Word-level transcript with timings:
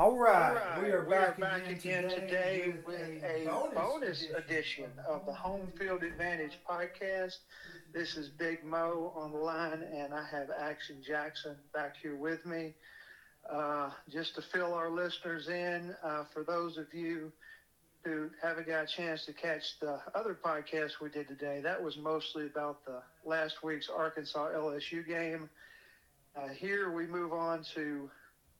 All 0.00 0.16
right, 0.16 0.48
All 0.48 0.54
right, 0.54 0.82
we 0.82 0.88
are 0.92 1.02
back, 1.02 1.38
back 1.38 1.68
again, 1.68 2.08
today 2.08 2.72
with 2.86 3.22
a 3.22 3.44
bonus, 3.44 3.74
bonus 3.74 4.26
edition 4.34 4.86
of 5.06 5.26
the 5.26 5.34
Home 5.34 5.70
Field 5.78 6.02
Advantage 6.02 6.58
podcast. 6.66 7.36
This 7.92 8.16
is 8.16 8.30
Big 8.30 8.64
Mo 8.64 9.12
on 9.14 9.30
the 9.30 9.36
line, 9.36 9.82
and 9.94 10.14
I 10.14 10.24
have 10.32 10.48
Action 10.58 11.02
Jackson 11.06 11.54
back 11.74 11.96
here 12.00 12.16
with 12.16 12.46
me. 12.46 12.72
Uh, 13.52 13.90
just 14.10 14.34
to 14.36 14.40
fill 14.40 14.72
our 14.72 14.88
listeners 14.88 15.48
in, 15.48 15.94
uh, 16.02 16.24
for 16.32 16.44
those 16.44 16.78
of 16.78 16.86
you 16.94 17.30
who 18.02 18.30
haven't 18.42 18.68
got 18.68 18.84
a 18.84 18.86
chance 18.86 19.26
to 19.26 19.34
catch 19.34 19.78
the 19.80 20.00
other 20.14 20.34
podcast 20.42 20.92
we 21.02 21.10
did 21.10 21.28
today, 21.28 21.60
that 21.62 21.82
was 21.82 21.98
mostly 21.98 22.46
about 22.46 22.82
the 22.86 23.02
last 23.26 23.62
week's 23.62 23.90
Arkansas 23.90 24.48
LSU 24.48 25.06
game. 25.06 25.50
Uh, 26.34 26.48
here 26.48 26.90
we 26.90 27.06
move 27.06 27.34
on 27.34 27.62
to 27.74 28.08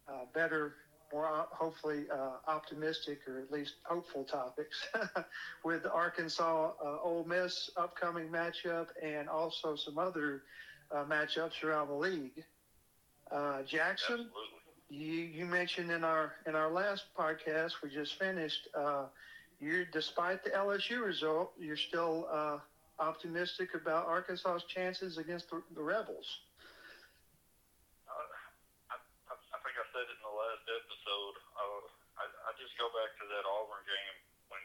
uh, 0.07 0.27
better 0.35 0.75
more 1.13 1.47
hopefully 1.51 2.05
uh, 2.13 2.51
optimistic 2.51 3.21
or 3.29 3.39
at 3.39 3.51
least 3.51 3.75
hopeful 3.85 4.25
topics 4.25 4.87
with 5.65 5.83
the 5.83 5.93
Arkansas 5.93 6.73
uh, 6.85 6.99
Ole 7.03 7.25
Miss 7.25 7.71
upcoming 7.77 8.29
matchup 8.29 8.87
and 9.03 9.29
also 9.29 9.77
some 9.77 9.99
other 9.99 10.43
uh, 10.93 11.05
matchups 11.05 11.63
around 11.65 11.89
the 11.89 11.95
league. 11.95 12.45
Uh, 13.31 13.63
Jackson, 13.63 14.27
Absolutely. 14.27 14.35
you, 14.89 15.13
you 15.23 15.47
mentioned 15.47 15.91
in 15.91 16.03
our 16.05 16.33
in 16.47 16.55
our 16.55 16.71
last 16.71 17.05
podcast 17.17 17.73
we 17.83 17.91
just 17.91 18.19
finished. 18.19 18.69
Uh, 18.77 19.05
you, 19.61 19.85
despite 19.93 20.43
the 20.43 20.51
LSU 20.51 21.05
result, 21.05 21.53
you're 21.61 21.77
still 21.77 22.27
uh, 22.33 22.59
optimistic 22.99 23.75
about 23.77 24.09
Arkansas's 24.09 24.65
chances 24.65 25.19
against 25.19 25.51
the, 25.51 25.63
the 25.77 25.83
Rebels. 25.85 26.25
Uh, 28.09 28.25
I, 28.89 28.97
I, 29.29 29.35
I 29.37 29.59
think 29.61 29.77
I 29.77 29.85
said 29.93 30.09
it 30.09 30.17
in 30.17 30.25
the 30.25 30.33
last 30.33 30.65
episode. 30.65 31.37
Uh, 31.61 31.83
I, 32.21 32.25
I 32.25 32.51
just 32.57 32.73
back 32.95 33.15
to 33.23 33.25
that 33.31 33.45
Auburn 33.47 33.85
game 33.87 34.17
when 34.51 34.65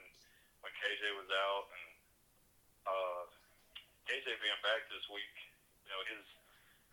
when 0.66 0.74
KJ 0.82 1.14
was 1.14 1.30
out 1.30 1.66
and 1.70 1.90
uh, 2.86 3.24
KJ 4.10 4.26
being 4.42 4.62
back 4.66 4.86
this 4.90 5.06
week. 5.14 5.36
You 5.86 5.90
know 5.94 6.02
his 6.10 6.26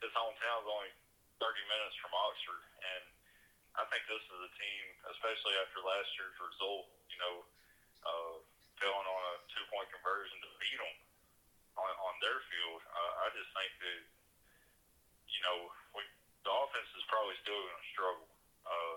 his 0.05 0.13
hometown's 0.13 0.69
only 0.69 0.93
30 1.41 1.73
minutes 1.73 1.97
from 2.03 2.13
Oxford, 2.13 2.63
and 2.85 3.05
I 3.81 3.85
think 3.89 4.05
this 4.05 4.21
is 4.21 4.41
a 4.45 4.53
team, 4.61 4.85
especially 5.17 5.57
after 5.65 5.81
last 5.81 6.11
year's 6.21 6.37
result. 6.37 6.87
You 7.09 7.19
know, 7.23 7.35
uh, 8.05 8.35
failing 8.77 9.09
on 9.09 9.23
a 9.33 9.35
two 9.49 9.65
point 9.73 9.89
conversion 9.89 10.37
to 10.45 10.51
beat 10.61 10.77
them 10.77 10.97
on, 11.81 11.89
on 11.89 12.15
their 12.21 12.45
field. 12.53 12.81
Uh, 12.85 13.13
I 13.25 13.27
just 13.33 13.49
think 13.57 13.73
that 13.81 14.01
you 15.33 15.41
know 15.49 15.57
we 15.97 16.05
the 16.45 16.53
offense 16.53 16.91
is 16.93 17.05
probably 17.09 17.39
still 17.41 17.57
going 17.57 17.81
to 17.81 17.89
struggle. 17.97 18.29
Uh, 18.69 18.97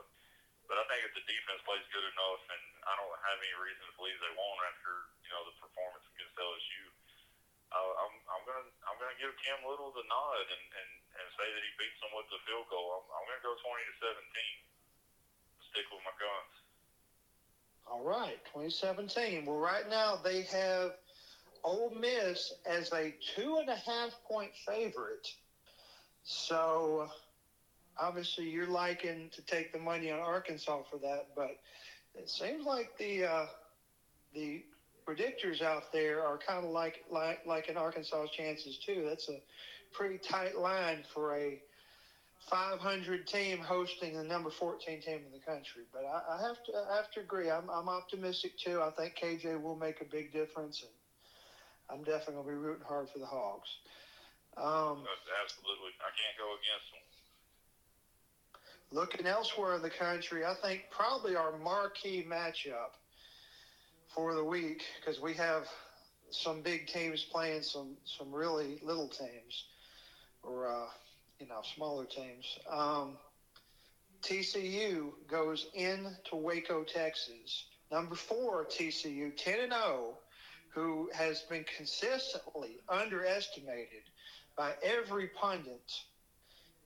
but 0.67 0.81
I 0.81 0.83
think 0.89 1.06
if 1.06 1.13
the 1.13 1.15
defense 1.26 1.62
plays 1.66 1.86
good 1.92 2.06
enough, 2.06 2.42
and 2.50 2.64
I 2.86 2.94
don't 2.98 3.20
have 3.26 3.38
any 3.42 3.56
reason 3.62 3.84
to 3.86 3.94
believe 3.98 4.18
they 4.22 4.36
won't 4.38 4.62
after 4.70 4.94
you 5.26 5.30
know 5.34 5.44
the 5.50 5.56
performance 5.62 6.06
against 6.16 6.38
LSU, 6.38 6.84
uh, 7.76 7.92
I'm 8.06 8.14
I'm 8.31 8.44
gonna 8.48 8.68
I'm 8.88 8.98
gonna 9.02 9.18
give 9.20 9.34
Cam 9.41 9.59
Little 9.68 9.91
the 9.91 10.06
nod 10.08 10.46
and, 10.47 10.66
and, 10.80 10.91
and 11.19 11.25
say 11.35 11.47
that 11.47 11.64
he 11.66 11.72
beats 11.75 12.00
them 12.00 12.14
with 12.16 12.30
the 12.31 12.40
field 12.47 12.69
goal. 12.72 13.02
I'm, 13.02 13.06
I'm 13.12 13.25
gonna 13.28 13.44
go 13.44 13.53
20 13.58 13.59
to 13.59 13.96
17. 14.00 15.74
Stick 15.74 15.88
with 15.91 16.03
my 16.08 16.16
guns. 16.16 16.53
All 17.85 18.06
right, 18.06 18.40
2017. 18.56 19.46
Well, 19.46 19.62
right 19.62 19.85
now 19.90 20.18
they 20.18 20.41
have 20.50 20.97
Ole 21.64 21.94
Miss 21.94 22.53
as 22.66 22.91
a 22.94 23.14
two 23.35 23.58
and 23.59 23.69
a 23.69 23.75
half 23.75 24.16
point 24.24 24.52
favorite. 24.66 25.28
So 26.24 27.09
obviously 28.00 28.50
you're 28.50 28.67
liking 28.67 29.29
to 29.35 29.41
take 29.44 29.72
the 29.72 29.79
money 29.79 30.11
on 30.11 30.19
Arkansas 30.19 30.83
for 30.89 30.97
that, 31.00 31.28
but 31.35 31.57
it 32.13 32.29
seems 32.29 32.66
like 32.66 32.97
the 32.97 33.25
uh, 33.25 33.45
the 34.33 34.63
predictors 35.07 35.61
out 35.61 35.91
there 35.91 36.25
are 36.25 36.38
kind 36.38 36.66
of 36.66 36.72
like 36.72 37.03
like 37.11 37.39
like 37.45 37.69
in 37.69 37.78
Arkansas's 37.78 38.31
chances 38.31 38.78
too. 38.85 39.05
That's 39.07 39.29
a 39.29 39.41
pretty 39.94 40.17
tight 40.17 40.57
line 40.57 41.03
for 41.13 41.35
a 41.35 41.61
500 42.50 43.25
team 43.25 43.59
hosting 43.59 44.16
the 44.16 44.23
number 44.23 44.51
14 44.51 45.01
team 45.01 45.22
in 45.25 45.31
the 45.31 45.39
country. 45.39 45.84
But 45.91 46.05
I, 46.05 46.38
I 46.38 46.47
have 46.47 46.61
to 46.66 46.72
I 46.91 46.95
have 46.95 47.11
to 47.11 47.19
agree. 47.22 47.50
I'm, 47.50 47.69
I'm 47.69 47.89
optimistic 47.89 48.57
too. 48.57 48.81
I 48.81 48.91
think 48.91 49.16
KJ 49.22 49.61
will 49.61 49.75
make 49.75 50.01
a 50.01 50.05
big 50.05 50.31
difference, 50.34 50.84
and 50.84 50.91
I'm 51.89 52.03
definitely 52.03 52.35
gonna 52.35 52.47
be 52.50 52.55
rooting 52.55 52.85
hard 52.88 53.09
for 53.09 53.19
the 53.19 53.25
Hogs. 53.25 53.69
Um, 54.57 55.03
absolutely, 55.44 55.91
I 56.00 56.11
can't 56.16 56.38
go 56.39 56.47
against 56.55 56.88
them. 56.95 57.15
Looking 58.91 59.25
elsewhere 59.25 59.75
in 59.75 59.81
the 59.81 59.90
country, 59.90 60.46
I 60.46 60.53
think 60.56 60.85
probably 60.91 61.35
our 61.35 61.57
marquee 61.57 62.25
matchup 62.28 62.96
for 64.13 64.34
the 64.34 64.44
week 64.44 64.84
because 65.00 65.19
we 65.19 65.34
have 65.34 65.68
some 66.31 66.62
big 66.62 66.88
teams 66.88 67.23
playing 67.23 67.62
some 67.62 67.96
some 68.06 68.34
really 68.34 68.79
little 68.84 69.07
teams 69.07 69.66
or 70.44 70.68
uh, 70.68 70.88
you 71.40 71.47
know 71.47 71.62
smaller 71.75 72.06
teams. 72.06 72.57
Um, 72.69 73.18
TCU 74.22 75.12
goes 75.29 75.67
into 75.73 76.35
Waco, 76.35 76.84
Texas. 76.84 77.66
Number 77.91 78.16
four, 78.16 78.66
TCU, 78.66 79.35
ten 79.38 79.59
and 79.59 79.72
zero, 79.72 80.17
who 80.73 81.09
has 81.13 81.41
been 81.44 81.66
consistently 81.78 82.79
underestimated 82.90 84.03
by 84.57 84.73
every 84.84 85.28
pundit 85.28 85.91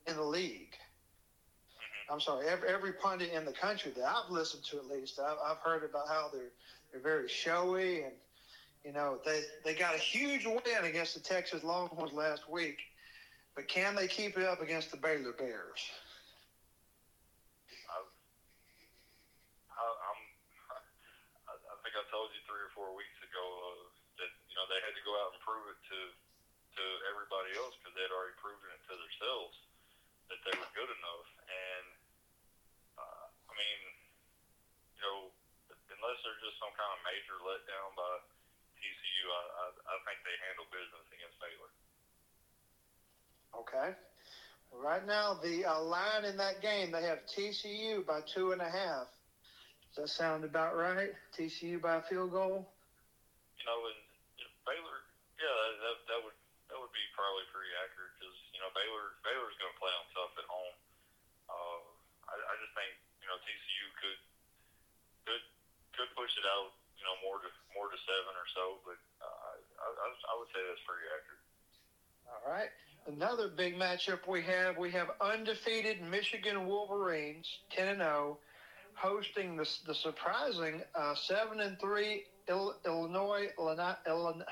in 0.07 0.15
the 0.15 0.23
league. 0.23 0.75
I'm 2.11 2.19
sorry, 2.19 2.47
every, 2.47 2.69
every 2.69 2.93
pundit 2.93 3.31
in 3.33 3.45
the 3.45 3.53
country 3.53 3.91
that 3.95 4.05
I've 4.05 4.31
listened 4.31 4.63
to 4.71 4.77
at 4.77 4.87
least, 4.87 5.19
I've, 5.19 5.37
I've 5.45 5.57
heard 5.57 5.83
about 5.83 6.07
how 6.07 6.29
they're 6.33 6.51
they're 6.91 7.01
very 7.01 7.29
showy 7.29 8.01
and 8.01 8.13
you 8.83 8.91
know 8.93 9.19
they 9.23 9.41
they 9.63 9.75
got 9.75 9.93
a 9.93 9.99
huge 9.99 10.45
win 10.45 10.83
against 10.83 11.13
the 11.13 11.19
Texas 11.19 11.63
Longhorns 11.63 12.13
last 12.13 12.49
week, 12.49 12.77
but 13.55 13.67
can 13.67 13.95
they 13.95 14.07
keep 14.07 14.37
it 14.37 14.45
up 14.45 14.61
against 14.61 14.89
the 14.91 14.97
Baylor 14.97 15.33
Bears? 15.37 15.85
I'm, 19.79 20.19
I, 21.47 21.55
I 21.55 21.75
think 21.85 21.93
I 21.95 22.03
told 22.11 22.33
you 22.35 22.41
three 22.49 22.63
or 22.65 22.71
four 22.75 22.91
weeks 22.91 23.15
ago 23.23 23.43
uh, 23.43 23.85
that 24.19 24.31
you 24.49 24.55
know 24.57 24.65
they 24.67 24.81
had 24.83 24.97
to 24.97 25.03
go 25.05 25.13
out 25.23 25.37
and 25.37 25.39
prove 25.45 25.65
it 25.71 25.79
to 25.93 25.99
to 26.79 26.83
everybody 27.11 27.53
else 27.59 27.77
because 27.79 27.93
they 27.95 28.03
had 28.03 28.13
already 28.13 28.35
proven 28.41 28.67
it 28.73 28.81
to 28.89 28.93
themselves 28.97 29.55
that 30.29 30.39
they 30.45 30.53
were 30.55 30.71
good 30.77 30.87
enough. 30.87 31.27
And 31.49 31.87
uh, 32.95 33.25
I 33.49 33.53
mean, 33.57 33.79
you 34.95 35.01
know, 35.03 35.17
unless 35.73 36.19
there's 36.21 36.41
just 36.45 36.57
some 36.61 36.71
kind 36.77 36.91
of 36.93 36.99
major 37.03 37.35
letdown 37.41 37.89
by 37.97 38.13
TCU, 38.77 39.25
I, 39.27 39.41
I, 39.41 39.65
I 39.73 39.95
think 40.05 40.17
they 40.23 40.37
handle 40.47 40.69
business 40.69 41.05
against 41.11 41.37
Baylor. 41.41 41.71
Okay. 43.65 43.89
Right 44.99 45.07
now, 45.07 45.39
the 45.39 45.63
uh, 45.63 45.79
line 45.79 46.27
in 46.27 46.35
that 46.43 46.59
game, 46.59 46.91
they 46.91 47.07
have 47.07 47.23
TCU 47.23 48.03
by 48.03 48.19
two 48.19 48.51
and 48.51 48.59
a 48.59 48.67
half. 48.67 49.07
Does 49.95 49.95
that 49.95 50.11
sound 50.11 50.43
about 50.43 50.75
right? 50.75 51.15
TCU 51.31 51.79
by 51.79 52.03
a 52.03 52.03
field 52.03 52.35
goal? 52.35 52.67
you 53.55 53.63
know, 53.63 53.79
and 53.87 53.99
Baylor, 54.67 54.99
yeah, 55.39 55.55
that 55.87 56.03
that 56.03 56.19
would 56.19 56.35
that 56.67 56.75
would 56.83 56.91
be 56.91 56.99
probably 57.15 57.47
pretty 57.47 57.71
accurate 57.79 58.11
because 58.19 58.35
you 58.51 58.59
know 58.59 58.67
Baylor 58.75 59.15
Baylor's 59.23 59.55
going 59.55 59.71
to 59.71 59.79
play 59.79 59.87
them 59.87 60.07
tough 60.11 60.35
at 60.35 60.47
home. 60.51 60.75
Uh, 61.47 61.79
I, 62.27 62.35
I 62.35 62.53
just 62.59 62.75
think 62.75 62.91
you 63.23 63.27
know 63.31 63.39
TCU 63.39 63.85
could 64.03 64.19
could 65.23 65.43
could 65.95 66.11
push 66.19 66.35
it 66.35 66.43
out, 66.59 66.75
you 66.99 67.07
know, 67.07 67.15
more 67.23 67.39
to 67.39 67.47
more 67.71 67.87
to 67.87 67.99
seven 68.03 68.35
or 68.35 68.47
so, 68.51 68.83
but 68.83 68.99
uh, 69.23 69.47
I, 69.79 69.87
I 69.95 70.07
I 70.11 70.33
would 70.35 70.51
say 70.51 70.59
that's 70.59 70.83
pretty 70.83 71.07
accurate. 71.07 71.45
All 72.27 72.43
right. 72.51 72.75
Another 73.15 73.47
big 73.47 73.75
matchup 73.75 74.27
we 74.27 74.43
have, 74.43 74.77
we 74.77 74.91
have 74.91 75.07
undefeated 75.19 75.99
Michigan 76.03 76.67
Wolverines, 76.67 77.47
10 77.71 77.87
and 77.87 77.97
0, 77.97 78.37
hosting 78.93 79.55
the, 79.55 79.67
the 79.87 79.95
surprising 79.95 80.83
uh, 80.93 81.15
7 81.15 81.59
and 81.59 81.79
3 81.79 82.23
Il- 82.49 82.75
Illinois, 82.85 83.47
Illini, 83.57 83.93
Illini, 84.05 84.43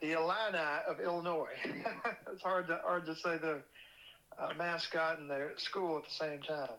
the 0.00 0.12
Illini 0.12 0.78
of 0.88 0.98
Illinois. 0.98 1.52
it's 2.32 2.42
hard 2.42 2.68
to 2.68 2.80
hard 2.82 3.04
to 3.04 3.14
say 3.16 3.36
the 3.36 3.60
uh, 4.38 4.54
mascot 4.56 5.18
and 5.18 5.28
their 5.28 5.52
school 5.58 5.98
at 5.98 6.04
the 6.04 6.10
same 6.10 6.40
time. 6.40 6.78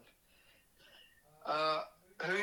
Uh, 1.46 1.82
who 2.24 2.36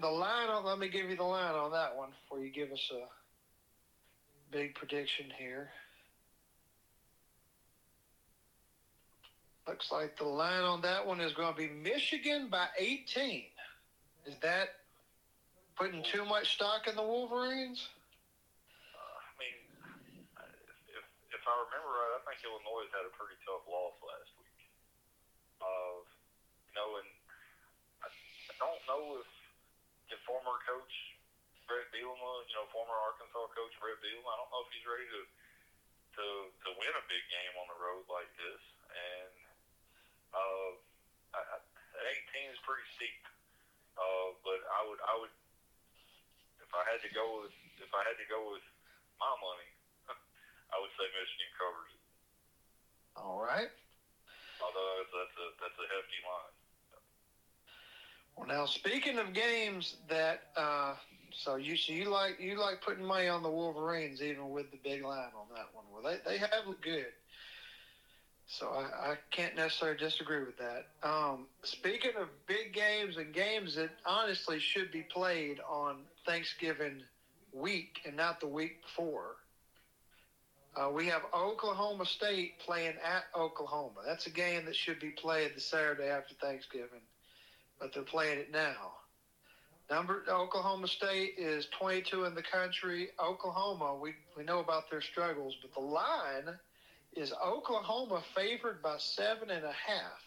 the 0.00 0.08
line 0.08 0.48
on? 0.48 0.64
Let 0.64 0.78
me 0.78 0.88
give 0.88 1.10
you 1.10 1.16
the 1.16 1.22
line 1.22 1.54
on 1.54 1.70
that 1.72 1.94
one 1.94 2.10
before 2.22 2.42
you 2.42 2.50
give 2.50 2.72
us 2.72 2.90
a 2.92 4.52
big 4.52 4.74
prediction 4.74 5.26
here. 5.38 5.68
Looks 9.66 9.90
like 9.90 10.14
the 10.16 10.24
line 10.24 10.62
on 10.62 10.80
that 10.82 11.02
one 11.02 11.18
is 11.20 11.34
going 11.34 11.50
to 11.50 11.58
be 11.58 11.66
Michigan 11.66 12.46
by 12.46 12.70
18. 12.78 13.42
Is 14.26 14.38
that 14.38 14.78
putting 15.74 16.06
too 16.06 16.24
much 16.24 16.54
stock 16.54 16.86
in 16.86 16.94
the 16.94 17.02
Wolverines? 17.02 17.82
Uh, 18.94 19.18
I 19.26 19.32
mean, 19.42 19.58
if 20.94 21.02
if 21.34 21.42
I 21.42 21.54
remember 21.66 21.90
right, 21.98 22.14
I 22.14 22.20
think 22.30 22.46
Illinois 22.46 22.86
had 22.94 23.10
a 23.10 23.12
pretty 23.18 23.34
tough 23.42 23.66
loss 23.66 23.98
last 24.06 24.30
week. 24.38 24.58
Uh, 25.58 25.98
you 26.70 26.74
know, 26.78 27.02
and 27.02 27.10
I, 28.02 28.08
I 28.10 28.54
don't 28.62 28.82
know 28.86 29.18
if 29.18 29.30
if 30.14 30.18
former 30.22 30.62
coach 30.62 30.94
Brett 31.66 31.90
Bielema, 31.90 32.32
you 32.46 32.54
know, 32.54 32.70
former 32.70 32.94
Arkansas 32.94 33.50
coach 33.50 33.74
Brett 33.82 33.98
Bielema, 33.98 34.30
I 34.30 34.36
don't 34.38 34.50
know 34.54 34.62
if 34.62 34.70
he's 34.70 34.86
ready 34.86 35.10
to 35.10 35.22
to 36.16 36.24
to 36.54 36.68
win 36.78 36.94
a 36.94 37.04
big 37.10 37.24
game 37.34 37.54
on 37.58 37.66
the 37.66 37.78
road 37.82 38.06
like 38.06 38.30
this. 38.38 38.62
And 38.94 39.34
uh, 40.32 40.70
I, 41.36 41.40
I, 41.40 41.58
18 42.42 42.52
is 42.52 42.60
pretty 42.64 42.86
steep. 42.96 43.22
Uh, 43.96 44.36
but 44.44 44.60
I 44.68 44.80
would 44.84 45.00
I 45.00 45.14
would 45.20 45.32
if 46.60 46.64
I 46.76 46.84
had 46.86 47.00
to 47.02 47.10
go 47.12 47.42
with 47.42 47.54
if 47.80 47.90
I 47.92 48.04
had 48.04 48.16
to 48.20 48.28
go 48.28 48.52
with 48.52 48.64
my 49.16 49.32
money, 49.40 49.70
I 50.72 50.76
would 50.80 50.92
say 51.00 51.08
Michigan 51.12 51.50
covers 51.56 51.90
it. 51.96 52.04
All 53.16 53.40
right. 53.40 53.72
Although 54.60 54.92
that's 55.16 55.36
a 55.40 55.46
that's 55.60 55.78
a 55.80 55.88
hefty 55.88 56.20
line. 56.24 56.54
Well, 58.36 58.46
now 58.46 58.66
speaking 58.66 59.18
of 59.18 59.32
games 59.32 59.96
that, 60.08 60.40
uh, 60.56 60.94
so 61.32 61.56
you 61.56 61.76
so 61.76 61.92
you 61.92 62.10
like 62.10 62.38
you 62.38 62.60
like 62.60 62.82
putting 62.82 63.04
money 63.04 63.28
on 63.28 63.42
the 63.42 63.50
Wolverines 63.50 64.20
even 64.20 64.50
with 64.50 64.70
the 64.70 64.78
big 64.84 65.02
line 65.02 65.32
on 65.32 65.48
that 65.54 65.68
one. 65.72 65.84
Well, 65.90 66.02
they 66.02 66.18
they 66.30 66.38
have 66.38 66.66
looked 66.66 66.84
good. 66.84 67.12
So 68.48 68.68
I, 68.68 69.12
I 69.12 69.14
can't 69.32 69.56
necessarily 69.56 69.98
disagree 69.98 70.44
with 70.44 70.56
that. 70.58 70.84
Um, 71.02 71.48
speaking 71.64 72.12
of 72.20 72.28
big 72.46 72.72
games 72.72 73.16
and 73.16 73.34
games 73.34 73.74
that 73.74 73.90
honestly 74.04 74.60
should 74.60 74.92
be 74.92 75.02
played 75.02 75.58
on 75.68 75.96
Thanksgiving 76.26 77.02
week 77.52 78.00
and 78.04 78.16
not 78.16 78.40
the 78.40 78.48
week 78.48 78.82
before, 78.82 79.36
uh, 80.76 80.90
we 80.90 81.06
have 81.06 81.22
Oklahoma 81.32 82.04
State 82.04 82.58
playing 82.58 82.94
at 83.02 83.24
Oklahoma. 83.34 84.00
That's 84.04 84.26
a 84.26 84.30
game 84.30 84.66
that 84.66 84.76
should 84.76 85.00
be 85.00 85.10
played 85.10 85.52
the 85.56 85.60
Saturday 85.60 86.08
after 86.08 86.34
Thanksgiving, 86.34 87.00
but 87.80 87.94
they're 87.94 88.02
playing 88.02 88.38
it 88.38 88.52
now. 88.52 88.92
Number 89.90 90.24
Oklahoma 90.28 90.88
State 90.88 91.34
is 91.38 91.66
22 91.78 92.24
in 92.24 92.34
the 92.34 92.42
country. 92.42 93.08
Oklahoma, 93.24 93.94
we, 93.94 94.14
we 94.36 94.42
know 94.42 94.58
about 94.58 94.90
their 94.90 95.00
struggles, 95.00 95.56
but 95.62 95.72
the 95.72 95.80
line 95.80 96.58
is 97.14 97.32
Oklahoma 97.32 98.22
favored 98.34 98.82
by 98.82 98.96
seven 98.98 99.50
and 99.50 99.64
a 99.64 99.72
half. 99.72 100.22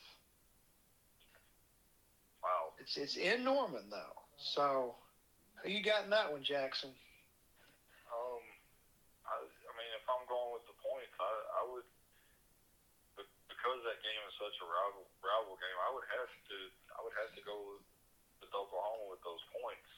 Wow. 2.41 2.73
It's 2.79 2.97
it's 2.97 3.17
in 3.17 3.43
Norman 3.43 3.83
though. 3.91 4.21
So 4.37 4.95
who 5.63 5.69
you 5.69 5.83
got 5.83 6.03
in 6.07 6.11
that 6.11 6.31
one, 6.31 6.43
Jackson? 6.43 6.91
Um, 8.09 8.43
I, 9.27 9.35
I 9.39 9.71
mean, 9.77 9.91
if 9.95 10.05
I'm 10.09 10.25
going 10.25 10.51
with 10.55 10.65
the 10.65 10.77
points, 10.81 11.13
I, 11.19 11.31
I 11.59 11.61
would 11.69 11.87
be- 13.19 13.31
because 13.47 13.79
that 13.85 13.99
game 14.01 14.23
is 14.27 14.35
such 14.39 14.55
a 14.63 14.67
rival 14.67 15.05
rival 15.21 15.55
game. 15.59 15.77
I 15.83 15.89
would 15.93 16.07
have 16.15 16.31
to 16.31 16.57
I 16.97 16.99
would 17.05 17.15
have 17.19 17.31
to 17.35 17.41
go 17.45 17.55
with, 17.75 17.85
with 18.43 18.51
Oklahoma 18.55 19.07
with 19.13 19.21
those 19.23 19.43
points. 19.61 19.91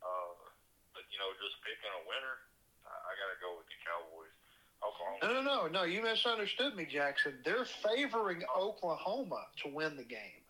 Uh, 0.00 0.36
but 0.94 1.04
you 1.10 1.18
know, 1.18 1.28
just 1.42 1.58
picking 1.66 1.90
a 1.90 2.02
winner, 2.06 2.36
I, 2.86 2.94
I 2.94 3.10
got 3.18 3.28
to 3.34 3.38
go 3.42 3.50
with 3.58 3.68
the 3.68 3.78
Cowboys. 3.82 4.34
Oklahoma. 4.84 5.18
No, 5.24 5.28
no, 5.32 5.42
no, 5.42 5.60
no. 5.72 5.82
You 5.88 6.04
misunderstood 6.04 6.76
me, 6.76 6.84
Jackson. 6.84 7.40
They're 7.44 7.64
favoring 7.64 8.44
Oklahoma 8.52 9.48
to 9.64 9.72
win 9.72 9.96
the 9.96 10.04
game. 10.04 10.44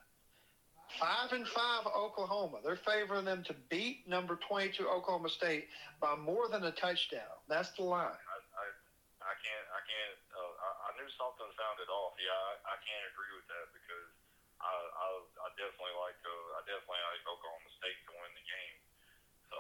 Five 0.96 1.32
and 1.36 1.46
five 1.46 1.84
Oklahoma. 1.92 2.64
They're 2.64 2.80
favoring 2.80 3.28
them 3.28 3.44
to 3.44 3.54
beat 3.68 4.08
number 4.08 4.40
twenty-two 4.48 4.88
Oklahoma 4.88 5.28
State 5.28 5.68
by 6.00 6.16
more 6.16 6.48
than 6.48 6.64
a 6.64 6.72
touchdown. 6.72 7.36
That's 7.48 7.70
the 7.76 7.84
line. 7.84 8.16
I, 8.16 8.36
I, 8.40 8.64
I 9.20 9.34
can't, 9.36 9.66
I 9.76 9.80
can't, 9.84 10.16
uh, 10.32 10.54
I, 10.56 10.70
I 10.88 10.90
knew 10.96 11.10
something 11.20 11.50
sounded 11.58 11.90
off. 11.92 12.16
Yeah, 12.16 12.32
I, 12.32 12.72
I 12.72 12.76
can't 12.80 13.04
agree 13.12 13.32
with 13.36 13.44
that 13.50 13.66
because 13.76 14.08
I, 14.62 14.72
I, 14.72 15.08
I 15.44 15.48
definitely 15.60 15.96
like, 16.00 16.16
uh, 16.24 16.56
I 16.56 16.60
definitely 16.64 17.02
like 17.12 17.22
Oklahoma 17.28 17.70
State 17.76 17.98
to 18.06 18.12
win 18.16 18.32
the 18.32 18.46
game. 18.46 18.76
So, 19.52 19.58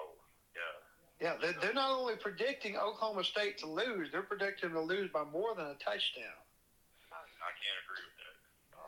yeah. 0.56 0.76
Yeah, 1.20 1.34
they're, 1.36 1.58
they're 1.60 1.76
not 1.76 1.92
only 1.92 2.16
predicting 2.16 2.78
Oklahoma 2.78 3.26
State 3.26 3.58
to 3.60 3.68
lose, 3.68 4.08
they're 4.08 4.24
predicting 4.24 4.70
to 4.72 4.80
lose 4.80 5.10
by 5.12 5.26
more 5.28 5.52
than 5.52 5.66
a 5.66 5.78
touchdown. 5.82 6.38
I 7.12 7.52
can't 7.58 7.80
agree. 7.84 8.05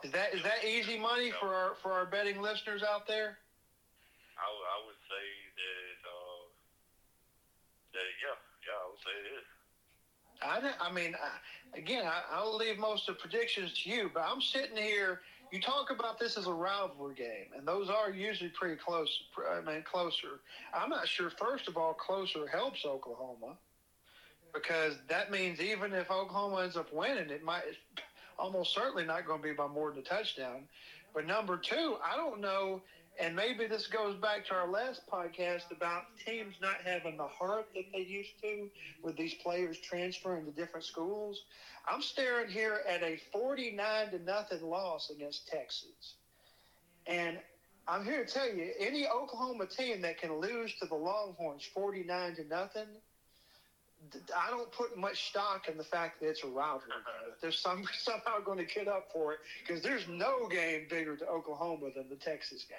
Is 0.03 0.11
that 0.11 0.33
is 0.33 0.43
that 0.43 0.63
easy 0.65 0.97
money 0.97 1.31
for 1.39 1.47
our 1.53 1.75
for 1.81 1.91
our 1.91 2.05
betting 2.05 2.41
listeners 2.41 2.83
out 2.83 3.07
there? 3.07 3.37
I, 4.39 4.47
would- 4.47 4.69
I 4.71 4.77
would 4.87 5.01
say 5.11 5.25
that, 5.59 5.99
uh, 6.07 6.43
that, 7.93 8.07
yeah, 8.23 8.37
yeah, 8.65 8.79
I 8.79 8.87
would 8.87 8.99
say 9.03 9.13
it 9.19 9.27
is. 9.39 9.45
I, 10.41 10.87
I 10.87 10.91
mean, 10.93 11.13
I, 11.21 11.77
again, 11.77 12.05
I, 12.05 12.21
I'll 12.31 12.55
leave 12.55 12.77
most 12.79 13.09
of 13.09 13.15
the 13.15 13.19
predictions 13.21 13.73
to 13.83 13.89
you, 13.89 14.09
but 14.13 14.23
I'm 14.25 14.39
sitting 14.41 14.77
here. 14.77 15.19
You 15.51 15.59
talk 15.59 15.89
about 15.89 16.19
this 16.19 16.37
as 16.37 16.45
a 16.47 16.53
rivalry 16.53 17.15
game, 17.15 17.47
and 17.57 17.67
those 17.67 17.89
are 17.89 18.11
usually 18.11 18.51
pretty 18.51 18.75
close. 18.77 19.09
I 19.51 19.59
mean, 19.61 19.83
closer. 19.83 20.39
I'm 20.73 20.89
not 20.89 21.07
sure. 21.07 21.31
First 21.31 21.67
of 21.67 21.75
all, 21.75 21.93
closer 21.93 22.47
helps 22.47 22.85
Oklahoma 22.85 23.57
because 24.53 24.95
that 25.09 25.31
means 25.31 25.59
even 25.59 25.91
if 25.93 26.09
Oklahoma 26.11 26.61
ends 26.63 26.77
up 26.77 26.93
winning, 26.93 27.29
it 27.31 27.43
might 27.43 27.63
almost 28.39 28.73
certainly 28.73 29.05
not 29.05 29.25
going 29.25 29.41
to 29.41 29.47
be 29.47 29.53
by 29.53 29.67
more 29.67 29.91
than 29.91 29.99
a 29.99 30.03
touchdown. 30.03 30.67
But 31.13 31.25
number 31.25 31.57
two, 31.57 31.97
I 32.03 32.15
don't 32.15 32.39
know, 32.39 32.81
and 33.19 33.35
maybe 33.35 33.67
this 33.67 33.87
goes 33.87 34.15
back 34.15 34.45
to 34.47 34.53
our 34.53 34.69
last 34.69 35.01
podcast 35.11 35.71
about 35.71 36.03
teams 36.25 36.55
not 36.61 36.77
having 36.85 37.17
the 37.17 37.27
heart 37.27 37.65
that 37.75 37.85
they 37.93 38.01
used 38.01 38.39
to 38.41 38.69
with 39.03 39.17
these 39.17 39.33
players 39.35 39.77
transferring 39.79 40.45
to 40.45 40.51
different 40.51 40.85
schools. 40.85 41.43
I'm 41.87 42.01
staring 42.01 42.49
here 42.49 42.81
at 42.87 43.03
a 43.03 43.19
49 43.31 44.11
to 44.11 44.19
nothing 44.19 44.61
loss 44.63 45.09
against 45.09 45.47
Texas. 45.47 46.15
And 47.07 47.39
I'm 47.87 48.05
here 48.05 48.23
to 48.23 48.31
tell 48.31 48.47
you, 48.47 48.71
any 48.79 49.07
Oklahoma 49.07 49.65
team 49.65 50.01
that 50.01 50.19
can 50.19 50.39
lose 50.39 50.75
to 50.75 50.85
the 50.85 50.95
Longhorns 50.95 51.65
49 51.73 52.35
to 52.35 52.43
nothing, 52.45 52.85
th- 52.85 53.01
I 54.35 54.49
don't 54.49 54.71
put 54.71 54.97
much 54.97 55.29
stock 55.29 55.67
in 55.67 55.77
the 55.77 55.83
fact 55.83 56.19
that 56.21 56.29
it's 56.29 56.43
a 56.43 56.47
rivalry 56.47 56.87
game. 56.87 57.33
They're 57.41 57.51
some, 57.51 57.83
somehow 57.99 58.39
going 58.43 58.57
to 58.59 58.65
get 58.65 58.87
up 58.87 59.09
for 59.11 59.33
it 59.33 59.39
because 59.65 59.83
there's 59.83 60.07
no 60.07 60.47
game 60.47 60.87
bigger 60.89 61.15
to 61.17 61.27
Oklahoma 61.27 61.89
than 61.95 62.07
the 62.09 62.15
Texas 62.15 62.65
game. 62.65 62.77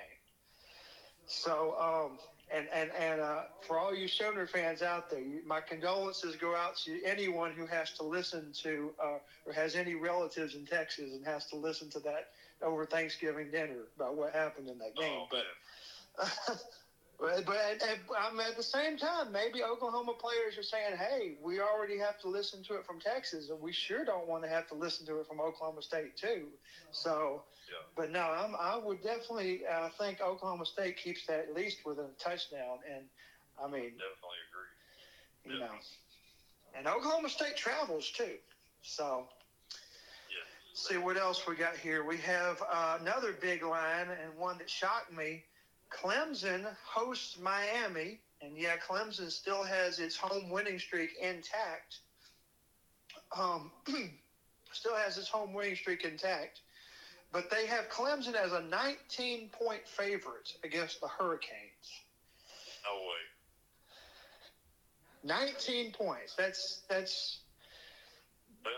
So, 1.26 1.76
um, 1.78 2.18
and 2.52 2.66
and 2.74 2.90
and 2.98 3.20
uh, 3.20 3.42
for 3.60 3.78
all 3.78 3.94
you 3.94 4.08
Sooner 4.08 4.48
fans 4.48 4.82
out 4.82 5.08
there, 5.10 5.20
my 5.46 5.60
condolences 5.60 6.34
go 6.34 6.56
out 6.56 6.76
to 6.78 7.00
anyone 7.04 7.52
who 7.52 7.66
has 7.66 7.92
to 7.92 8.02
listen 8.02 8.52
to 8.62 8.90
uh, 9.00 9.18
or 9.46 9.52
has 9.52 9.76
any 9.76 9.94
relatives 9.94 10.56
in 10.56 10.66
Texas 10.66 11.12
and 11.12 11.24
has 11.24 11.46
to 11.46 11.56
listen 11.56 11.88
to 11.90 12.00
that 12.00 12.30
over 12.62 12.84
Thanksgiving 12.84 13.50
dinner 13.52 13.84
about 13.96 14.16
what 14.16 14.32
happened 14.32 14.68
in 14.68 14.78
that 14.78 14.96
game. 14.96 15.12
Oh, 15.12 15.28
but. 15.30 15.44
but, 17.20 17.44
but 17.44 17.56
at, 17.56 17.82
at, 17.82 17.98
um, 18.30 18.40
at 18.40 18.56
the 18.56 18.62
same 18.62 18.96
time, 18.96 19.30
maybe 19.30 19.62
Oklahoma 19.62 20.14
players 20.14 20.56
are 20.56 20.62
saying, 20.62 20.96
"Hey, 20.96 21.36
we 21.42 21.60
already 21.60 21.98
have 21.98 22.18
to 22.20 22.28
listen 22.28 22.62
to 22.64 22.74
it 22.76 22.86
from 22.86 22.98
Texas, 22.98 23.50
and 23.50 23.60
we 23.60 23.72
sure 23.72 24.04
don't 24.04 24.26
want 24.26 24.42
to 24.44 24.48
have 24.48 24.66
to 24.68 24.74
listen 24.74 25.04
to 25.06 25.20
it 25.20 25.26
from 25.26 25.40
Oklahoma 25.40 25.82
State 25.82 26.16
too." 26.16 26.46
So, 26.92 27.42
Yeah. 27.68 27.76
but 27.94 28.10
no, 28.10 28.20
I'm, 28.20 28.54
I 28.56 28.76
would 28.76 29.02
definitely 29.02 29.66
uh, 29.66 29.90
think 29.98 30.20
Oklahoma 30.22 30.64
State 30.64 30.96
keeps 30.96 31.26
that 31.26 31.40
at 31.40 31.54
least 31.54 31.84
within 31.84 32.06
a 32.06 32.22
touchdown, 32.22 32.78
and 32.90 33.04
I 33.62 33.66
mean, 33.68 33.92
Definitely 33.98 34.40
agree. 34.50 35.54
you 35.54 35.58
know, 35.60 35.74
and 36.74 36.86
Oklahoma 36.86 37.28
State 37.28 37.56
travels 37.56 38.10
too. 38.10 38.36
So, 38.82 39.28
Yes. 40.30 40.46
see 40.72 40.96
what 40.96 41.18
else 41.18 41.46
we 41.46 41.54
got 41.54 41.76
here. 41.76 42.02
We 42.02 42.16
have 42.18 42.62
uh, 42.70 42.96
another 43.00 43.32
big 43.32 43.62
line 43.62 44.08
and 44.08 44.38
one 44.38 44.56
that 44.58 44.70
shocked 44.70 45.12
me. 45.12 45.44
Clemson 45.90 46.66
hosts 46.84 47.38
Miami, 47.38 48.20
and 48.42 48.56
yeah, 48.56 48.76
Clemson 48.76 49.30
still 49.30 49.62
has 49.62 49.98
its 49.98 50.16
home 50.16 50.50
winning 50.50 50.78
streak 50.78 51.10
intact. 51.20 52.00
Um, 53.36 53.70
still 54.72 54.96
has 54.96 55.18
its 55.18 55.28
home 55.28 55.52
winning 55.52 55.76
streak 55.76 56.04
intact, 56.04 56.60
but 57.32 57.50
they 57.50 57.66
have 57.66 57.88
Clemson 57.88 58.34
as 58.34 58.52
a 58.52 58.62
19 58.62 59.50
point 59.50 59.86
favorite 59.86 60.54
against 60.64 61.00
the 61.00 61.08
Hurricanes. 61.08 62.00
No 62.84 62.96
way. 62.96 63.20
19 65.22 65.92
points. 65.92 66.34
That's 66.36 66.82
that's 66.88 67.40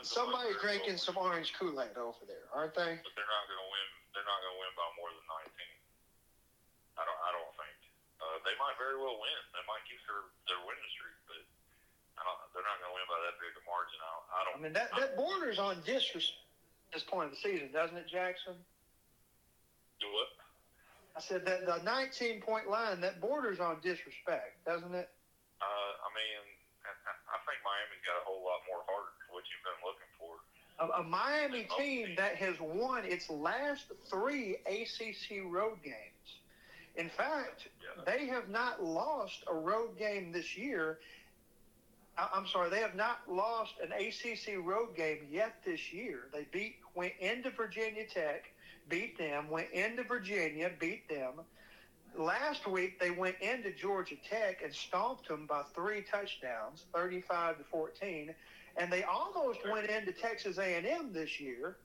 somebody 0.03 0.51
drinking 0.61 0.99
some 0.99 1.17
orange 1.17 1.55
Kool 1.59 1.79
Aid 1.79 1.95
over 1.95 2.27
there, 2.27 2.51
aren't 2.51 2.75
they? 2.75 2.99
But 2.99 3.15
they're 3.15 3.31
not 3.31 3.45
going 3.47 3.63
to 3.63 3.71
win. 3.71 3.89
They're 4.15 4.27
not 4.27 4.39
going 4.43 4.55
to 4.55 4.61
win 4.61 4.73
by 4.75 4.89
more 4.99 5.11
than 5.15 5.27
19. 5.47 6.99
I 6.99 7.03
don't. 7.07 7.21
I 7.23 7.31
don't 7.31 7.55
think. 7.57 7.77
Uh, 8.19 8.39
they 8.53 8.61
might 8.61 8.77
very 8.77 9.01
well 9.01 9.17
win. 9.17 9.41
They 9.57 9.65
might 9.65 9.81
keep 9.89 9.97
their 10.05 10.29
their 10.45 10.61
winning 10.69 10.91
streak, 10.93 11.17
but 11.25 11.41
I 12.21 12.29
don't, 12.29 12.39
they're 12.53 12.69
not 12.69 12.77
going 12.85 12.93
to 12.93 12.97
win 13.01 13.09
by 13.09 13.17
that 13.25 13.41
big 13.41 13.57
a 13.57 13.65
margin. 13.65 13.97
I, 14.05 14.09
I 14.13 14.13
I 14.13 14.41
don't. 14.45 14.55
I 14.55 14.61
mean, 14.61 14.75
that, 14.77 14.93
that 15.01 15.17
borders 15.17 15.57
on 15.57 15.81
disrespect 15.89 16.37
at 16.93 17.01
this 17.01 17.05
point 17.09 17.33
of 17.33 17.33
the 17.33 17.41
season, 17.41 17.73
doesn't 17.73 17.97
it, 17.97 18.05
Jackson? 18.13 18.61
do 20.03 20.11
what? 20.11 20.31
I 21.15 21.21
said 21.23 21.47
that 21.47 21.63
the 21.63 21.79
19 21.87 22.43
point 22.43 22.67
line, 22.69 23.01
that 23.01 23.21
borders 23.21 23.61
on 23.61 23.79
disrespect, 23.83 24.59
doesn't 24.67 24.95
it? 24.95 25.09
Uh, 25.63 25.93
I 26.03 26.09
mean, 26.11 26.43
I, 26.83 27.39
think 27.47 27.63
Miami's 27.63 28.03
got 28.03 28.19
a 28.19 28.25
whole 28.27 28.43
lot 28.43 28.67
more 28.67 28.83
heart 28.91 29.15
than 29.23 29.31
what 29.31 29.47
you've 29.47 29.63
been 29.63 29.81
looking 29.87 30.11
for. 30.19 30.33
A, 30.83 30.85
a 31.01 31.05
Miami 31.07 31.69
team 31.79 32.17
that 32.17 32.35
has 32.35 32.59
won 32.59 33.05
its 33.05 33.31
last 33.31 33.93
three 34.11 34.59
ACC 34.67 35.47
road 35.47 35.79
games. 35.85 36.12
In 36.97 37.09
fact, 37.09 37.69
they 38.05 38.27
have 38.27 38.49
not 38.49 38.85
lost 38.85 39.45
a 39.51 39.55
road 39.55 39.99
game 39.99 40.33
this 40.33 40.57
year. 40.57 40.99
I'm 42.19 42.47
sorry, 42.47 42.69
they 42.69 42.81
have 42.81 42.95
not 42.95 43.21
lost 43.29 43.75
an 43.83 43.93
ACC 43.93 44.63
road 44.63 44.95
game 44.95 45.27
yet 45.31 45.57
this 45.65 45.93
year. 45.93 46.29
They 46.33 46.47
beat 46.53 46.77
went 46.95 47.15
into 47.21 47.51
Virginia 47.51 48.05
Tech, 48.07 48.53
beat 48.89 49.17
them, 49.17 49.49
went 49.49 49.71
into 49.71 50.03
Virginia, 50.03 50.71
beat 50.79 51.09
them. 51.09 51.41
Last 52.17 52.67
week 52.67 53.01
they 53.01 53.11
went 53.11 53.37
into 53.41 53.73
Georgia 53.73 54.17
Tech 54.29 54.61
and 54.63 54.75
stomped 54.75 55.29
them 55.29 55.47
by 55.47 55.63
three 55.75 56.03
touchdowns, 56.03 56.85
35 56.95 57.59
to 57.59 57.65
14, 57.65 58.35
and 58.77 58.93
they 58.93 59.03
almost 59.05 59.61
went 59.71 59.89
into 59.89 60.13
Texas 60.13 60.59
A&M 60.59 61.13
this 61.15 61.41
year 61.41 61.79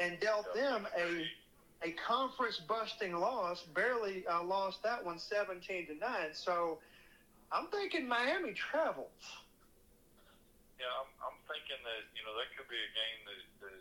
and 0.00 0.18
dealt 0.18 0.52
them 0.54 0.88
a 0.98 1.24
a 1.84 1.92
conference 2.00 2.56
busting 2.64 3.12
loss, 3.12 3.62
barely 3.76 4.24
uh, 4.26 4.42
lost 4.42 4.82
that 4.82 5.04
one 5.04 5.18
17 5.20 5.86
to 5.86 5.94
9. 6.00 6.32
So 6.32 6.78
I'm 7.52 7.68
thinking 7.68 8.08
Miami 8.08 8.56
travels. 8.56 9.12
Yeah, 10.80 10.88
I'm, 10.88 11.10
I'm 11.28 11.38
thinking 11.46 11.78
that 11.84 12.02
you 12.16 12.24
know 12.24 12.32
that 12.40 12.48
could 12.56 12.66
be 12.72 12.80
a 12.80 12.92
game 12.96 13.20
that 13.28 13.42
that, 13.68 13.80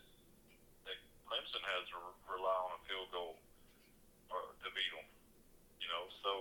that 0.87 0.97
Clemson 1.25 1.63
has 1.63 1.83
to 1.89 1.95
re- 1.97 2.37
rely 2.37 2.53
on 2.69 2.75
a 2.77 2.81
field 2.85 3.09
goal 3.15 3.33
uh, 4.29 4.51
to 4.51 4.67
beat 4.75 4.91
them. 4.93 5.07
You 5.81 5.89
know, 5.89 6.03
so 6.21 6.31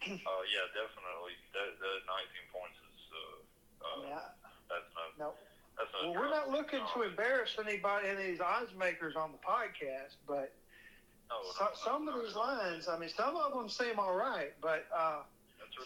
uh, 0.30 0.42
yeah, 0.48 0.64
definitely 0.72 1.34
that, 1.52 1.74
that 1.78 1.98
19 2.06 2.54
points 2.54 2.78
is 2.80 3.00
uh, 3.12 3.18
uh, 3.82 3.98
Yeah. 4.08 4.26
that's 4.72 4.90
not 4.96 5.10
No. 5.20 5.28
that's 5.76 5.90
not. 5.92 6.00
Well, 6.06 6.14
we're 6.16 6.32
not 6.32 6.48
looking 6.48 6.80
to 6.96 7.02
embarrass 7.02 7.58
anybody, 7.60 8.08
any 8.08 8.24
of 8.24 8.28
these 8.38 8.40
odds 8.42 8.72
makers 8.78 9.14
on 9.20 9.34
the 9.36 9.42
podcast, 9.42 10.16
but 10.24 10.54
no, 11.30 11.36
so, 11.56 11.64
no, 11.64 11.70
some 11.74 12.04
no, 12.06 12.12
of 12.18 12.24
these 12.26 12.36
lines, 12.36 12.88
I 12.88 12.98
mean, 12.98 13.08
some 13.08 13.36
of 13.36 13.52
them 13.52 13.68
seem 13.68 13.98
all 13.98 14.14
right, 14.14 14.52
but 14.60 14.86
uh, 14.94 15.20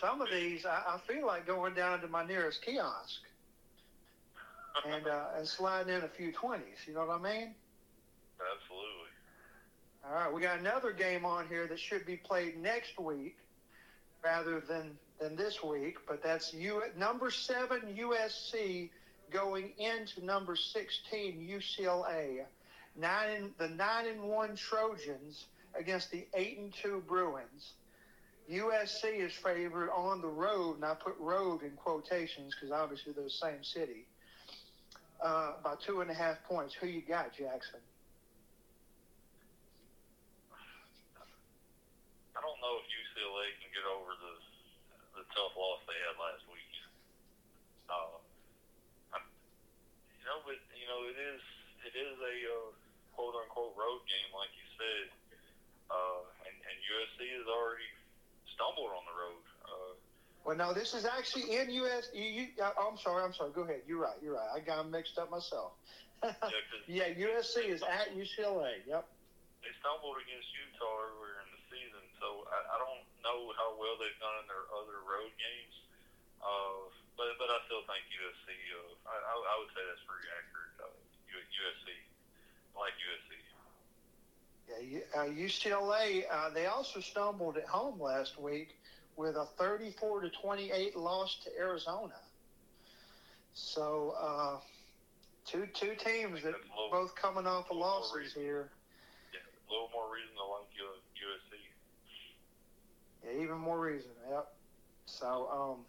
some 0.00 0.20
of 0.20 0.28
these, 0.30 0.64
I, 0.66 0.82
I 0.86 0.98
feel 1.06 1.26
like 1.26 1.46
going 1.46 1.74
down 1.74 2.00
to 2.00 2.08
my 2.08 2.24
nearest 2.24 2.64
kiosk 2.64 3.20
and 4.90 5.06
uh, 5.06 5.26
and 5.36 5.46
sliding 5.46 5.94
in 5.94 6.02
a 6.02 6.08
few 6.08 6.32
20s. 6.32 6.86
You 6.86 6.94
know 6.94 7.06
what 7.06 7.20
I 7.20 7.22
mean? 7.22 7.54
Absolutely. 8.40 9.04
All 10.06 10.14
right, 10.14 10.32
we 10.32 10.42
got 10.42 10.58
another 10.58 10.92
game 10.92 11.24
on 11.24 11.46
here 11.48 11.66
that 11.66 11.78
should 11.78 12.04
be 12.04 12.16
played 12.16 12.60
next 12.60 12.98
week 12.98 13.36
rather 14.22 14.60
than 14.60 14.96
than 15.20 15.36
this 15.36 15.62
week, 15.62 15.98
but 16.06 16.22
that's 16.22 16.52
U 16.52 16.82
number 16.98 17.30
seven 17.30 17.80
USC 17.96 18.90
going 19.30 19.72
into 19.78 20.24
number 20.24 20.56
sixteen 20.56 21.46
UCLA. 21.48 22.44
Nine 22.96 23.30
and, 23.36 23.50
the 23.58 23.68
nine 23.68 24.06
and 24.06 24.22
one 24.22 24.56
Trojans 24.56 25.46
against 25.78 26.10
the 26.10 26.26
eight 26.34 26.58
and 26.58 26.72
two 26.72 27.02
Bruins. 27.08 27.72
USC 28.50 29.24
is 29.24 29.32
favored 29.32 29.90
on 29.90 30.20
the 30.20 30.28
road, 30.28 30.76
and 30.76 30.84
I 30.84 30.94
put 30.94 31.16
road 31.18 31.62
in 31.62 31.72
quotations 31.72 32.54
because 32.54 32.70
obviously 32.70 33.12
they're 33.12 33.24
the 33.24 33.30
same 33.30 33.64
city. 33.64 34.06
Uh, 35.22 35.52
by 35.64 35.74
two 35.86 36.02
and 36.02 36.10
a 36.10 36.14
half 36.14 36.36
points. 36.44 36.74
Who 36.74 36.86
you 36.86 37.00
got, 37.00 37.32
Jackson? 37.32 37.80
I 42.36 42.40
don't 42.44 42.60
know 42.60 42.76
if 42.76 42.86
UCLA 42.92 43.46
can 43.62 43.70
get 43.72 43.86
over 43.88 44.12
the 44.20 44.34
the 45.16 45.24
tough 45.32 45.54
loss 45.56 45.80
they 45.86 45.96
had 46.04 46.18
last 46.18 46.44
week. 46.50 46.74
Uh, 47.88 48.18
I, 49.14 49.22
you 49.22 50.24
know, 50.28 50.42
but 50.44 50.58
you 50.76 50.84
know, 50.90 51.08
it 51.08 51.16
is 51.16 51.40
it 51.88 51.94
is 51.96 52.16
a 52.20 52.34
uh, 52.52 52.83
quote 53.14 53.34
unquote 53.38 53.74
road 53.78 54.02
game, 54.10 54.30
like 54.34 54.50
you 54.58 54.66
said, 54.78 55.06
uh, 55.90 56.20
and 56.46 56.54
and 56.54 56.76
USC 56.82 57.18
has 57.38 57.46
already 57.48 57.88
stumbled 58.54 58.90
on 58.94 59.04
the 59.06 59.16
road. 59.16 59.44
Uh, 59.64 59.92
Well, 60.44 60.56
no, 60.60 60.74
this 60.74 60.92
is 60.92 61.06
actually 61.08 61.56
in 61.56 61.70
US. 61.82 62.10
You, 62.12 62.24
you, 62.24 62.44
uh, 62.60 62.74
I'm 62.76 62.98
sorry, 63.00 63.24
I'm 63.24 63.32
sorry. 63.32 63.50
Go 63.56 63.62
ahead. 63.64 63.82
You're 63.88 64.02
right. 64.02 64.18
You're 64.22 64.36
right. 64.36 64.50
I 64.52 64.60
got 64.60 64.80
'em 64.84 64.90
mixed 64.90 65.16
up 65.18 65.30
myself. 65.30 65.72
yeah, 66.22 66.34
yeah, 66.86 67.08
USC 67.16 67.64
is 67.68 67.82
at 67.82 68.12
UCLA. 68.16 68.84
Yep. 68.86 69.04
they 69.64 69.72
stumbled 69.80 70.16
against 70.20 70.48
Utah 70.52 70.94
earlier 71.08 71.36
in 71.44 71.48
the 71.56 71.62
season, 71.72 72.04
so 72.20 72.44
I, 72.52 72.58
I 72.74 72.76
don't 72.80 73.02
know 73.24 73.52
how 73.56 73.72
well 73.80 73.96
they've 73.96 74.20
done 74.20 74.36
in 74.44 74.46
their 74.52 74.64
other 74.76 75.00
road 75.08 75.32
games. 75.40 75.74
Uh, 76.44 76.92
but 77.16 77.32
but 77.40 77.48
I 77.48 77.58
still 77.64 77.80
think 77.88 78.04
USC. 78.12 78.46
Uh, 78.52 79.08
I, 79.08 79.14
I 79.16 79.32
I 79.32 79.54
would 79.64 79.72
say 79.72 79.80
that's 79.88 80.04
pretty 80.04 80.28
accurate. 80.36 80.74
Uh, 80.84 80.92
U- 81.32 81.48
USC, 81.64 81.86
I 82.76 82.76
like 82.84 82.96
USC. 83.00 83.30
Yeah, 84.68 84.80
U- 85.00 85.08
uh, 85.16 85.23
UCLA. 85.34 86.24
Uh, 86.30 86.50
they 86.50 86.66
also 86.66 87.00
stumbled 87.00 87.56
at 87.56 87.66
home 87.66 88.00
last 88.00 88.40
week 88.40 88.76
with 89.16 89.36
a 89.36 89.46
34 89.58 90.22
to 90.22 90.30
28 90.30 90.96
loss 90.96 91.38
to 91.44 91.50
Arizona. 91.58 92.14
So 93.54 94.14
uh, 94.20 94.56
two 95.46 95.66
two 95.74 95.94
teams 96.04 96.42
that 96.42 96.54
both 96.90 97.14
coming 97.14 97.46
off 97.46 97.70
of 97.70 97.76
losses 97.76 98.32
here. 98.32 98.70
Yeah, 99.32 99.40
a 99.40 99.72
little 99.72 99.90
more 99.94 100.12
reason 100.12 100.34
to 100.36 100.44
like 100.44 100.68
USC. 100.74 101.54
Yeah, 103.24 103.42
even 103.42 103.58
more 103.58 103.80
reason. 103.80 104.10
Yep. 104.30 104.48
So, 105.06 105.48
um, 105.52 105.84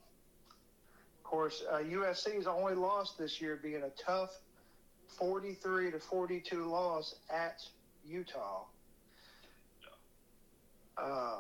of 1.17 1.23
course, 1.23 1.63
uh, 1.71 1.77
USC's 1.77 2.47
only 2.47 2.75
loss 2.75 3.13
this 3.13 3.41
year 3.41 3.59
being 3.61 3.83
a 3.83 3.89
tough 4.01 4.31
43 5.17 5.91
to 5.91 5.99
42 5.99 6.65
loss 6.65 7.15
at 7.33 7.61
Utah. 8.05 8.65
Uh, 10.97 11.37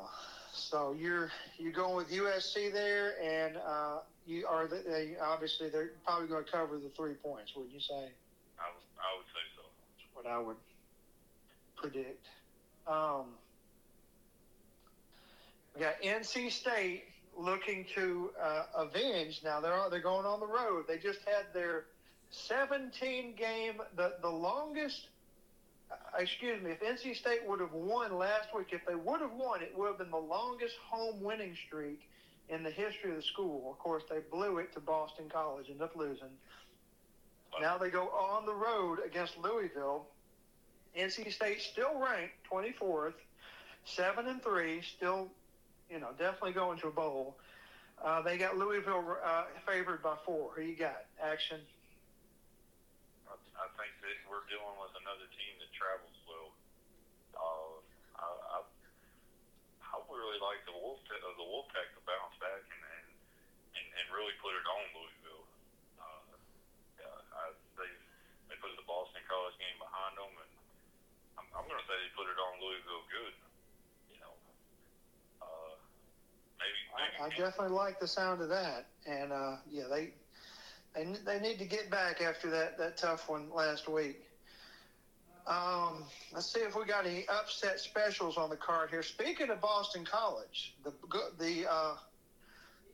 so 0.53 0.95
you're 0.97 1.31
you're 1.57 1.71
going 1.71 1.95
with 1.95 2.09
USC 2.11 2.71
there, 2.71 3.15
and 3.21 3.57
uh, 3.57 3.99
you 4.25 4.45
are 4.47 4.67
the, 4.67 4.81
they 4.87 5.15
obviously 5.21 5.69
they're 5.69 5.91
probably 6.05 6.27
going 6.27 6.43
to 6.43 6.51
cover 6.51 6.77
the 6.77 6.89
three 6.89 7.13
points. 7.13 7.55
Wouldn't 7.55 7.73
you 7.73 7.79
say? 7.79 7.93
I 7.93 8.67
would 8.71 8.85
I 8.99 9.17
would 9.17 9.27
say 9.27 9.45
so. 9.55 9.63
What 10.13 10.25
I 10.25 10.39
would 10.39 10.57
predict. 11.75 12.25
Um, 12.87 13.25
we 15.73 15.81
got 15.81 16.01
NC 16.01 16.51
State 16.51 17.03
looking 17.37 17.85
to 17.95 18.31
uh, 18.41 18.63
avenge. 18.77 19.41
Now 19.43 19.59
they're 19.59 19.79
they're 19.89 19.99
going 19.99 20.25
on 20.25 20.39
the 20.39 20.47
road. 20.47 20.85
They 20.87 20.97
just 20.97 21.19
had 21.25 21.45
their 21.53 21.85
17 22.31 23.35
game 23.35 23.81
the 23.95 24.13
the 24.21 24.29
longest. 24.29 25.07
Uh, 25.91 25.95
Excuse 26.19 26.61
me. 26.61 26.71
If 26.71 26.81
NC 26.81 27.15
State 27.15 27.45
would 27.47 27.59
have 27.59 27.73
won 27.73 28.17
last 28.17 28.49
week, 28.55 28.67
if 28.71 28.85
they 28.85 28.95
would 28.95 29.21
have 29.21 29.33
won, 29.33 29.61
it 29.61 29.73
would 29.77 29.87
have 29.87 29.97
been 29.97 30.11
the 30.11 30.17
longest 30.17 30.75
home 30.89 31.21
winning 31.21 31.55
streak 31.67 32.01
in 32.49 32.63
the 32.63 32.71
history 32.71 33.11
of 33.11 33.17
the 33.17 33.23
school. 33.23 33.71
Of 33.71 33.79
course, 33.79 34.03
they 34.09 34.19
blew 34.31 34.59
it 34.59 34.73
to 34.73 34.79
Boston 34.79 35.25
College, 35.29 35.67
ended 35.67 35.81
up 35.81 35.95
losing. 35.95 36.29
Now 37.61 37.77
they 37.77 37.89
go 37.89 38.07
on 38.09 38.45
the 38.45 38.53
road 38.53 38.99
against 39.05 39.37
Louisville. 39.37 40.07
NC 40.97 41.31
State 41.31 41.61
still 41.61 41.99
ranked 41.99 42.33
24th, 42.51 43.13
seven 43.85 44.27
and 44.27 44.41
three, 44.41 44.81
still, 44.95 45.29
you 45.89 45.99
know, 45.99 46.09
definitely 46.17 46.53
going 46.53 46.79
to 46.79 46.87
a 46.87 46.91
bowl. 46.91 47.37
Uh, 48.03 48.21
they 48.21 48.37
got 48.37 48.57
Louisville 48.57 49.17
uh, 49.25 49.45
favored 49.65 50.01
by 50.03 50.15
four. 50.25 50.51
Who 50.55 50.61
you 50.61 50.75
got? 50.75 51.05
Action. 51.21 51.59
I, 53.55 53.67
think 53.79 53.93
that 54.03 54.17
we're 54.27 54.43
dealing 54.51 54.75
with 54.79 54.91
another 54.99 55.27
team 55.31 55.53
that 55.63 55.71
travels 55.71 56.17
well. 56.27 56.51
Uh, 57.35 57.75
I, 58.19 58.27
I, 58.27 58.57
I 58.63 59.95
really 60.11 60.39
like 60.43 60.63
the 60.67 60.75
Wolf 60.75 60.99
uh, 61.07 61.15
the 61.15 61.47
Wolfpack 61.47 61.87
to 61.95 62.01
bounce 62.03 62.35
back 62.39 62.63
and 62.67 62.83
and, 62.83 63.07
and, 63.79 63.87
and 63.95 64.05
really 64.11 64.35
put 64.43 64.55
it 64.55 64.65
on 64.67 64.83
Louisville. 64.95 65.47
Uh, 65.99 66.35
I, 67.39 67.43
they 67.79 67.91
they 68.51 68.55
put 68.59 68.75
the 68.75 68.87
Boston 68.87 69.23
College 69.27 69.55
game 69.59 69.79
behind 69.79 70.13
them, 70.19 70.31
and 70.35 70.51
I'm, 71.39 71.47
I'm 71.55 71.65
going 71.67 71.79
to 71.79 71.87
say 71.87 71.95
they 71.95 72.11
put 72.15 72.27
it 72.27 72.39
on 72.39 72.59
Louisville 72.59 73.05
good. 73.07 73.35
You 74.11 74.19
know, 74.19 74.33
uh, 75.43 75.73
maybe 76.59 76.79
maybe 76.95 77.15
I, 77.23 77.27
I 77.27 77.35
definitely 77.35 77.75
like 77.75 78.03
the 78.03 78.07
sound 78.07 78.43
of 78.43 78.51
that. 78.51 78.91
And 79.07 79.31
uh, 79.31 79.63
yeah, 79.71 79.87
they 79.87 80.11
they 80.95 81.05
they 81.25 81.39
need 81.39 81.59
to 81.59 81.65
get 81.65 81.89
back 81.89 82.21
after 82.21 82.49
that 82.51 82.77
that 82.77 82.97
tough 82.97 83.29
one 83.29 83.49
last 83.53 83.87
week. 83.89 84.21
Um, 85.47 86.03
let's 86.33 86.51
see 86.51 86.61
if 86.61 86.75
we 86.75 86.85
got 86.85 87.05
any 87.05 87.25
upset 87.29 87.79
specials 87.79 88.35
on 88.35 88.49
the 88.49 88.55
card 88.55 88.89
here. 88.89 89.03
Speaking 89.03 89.49
of 89.49 89.61
Boston 89.61 90.03
College, 90.03 90.75
the 90.83 90.91
the 91.37 91.71
uh, 91.71 91.95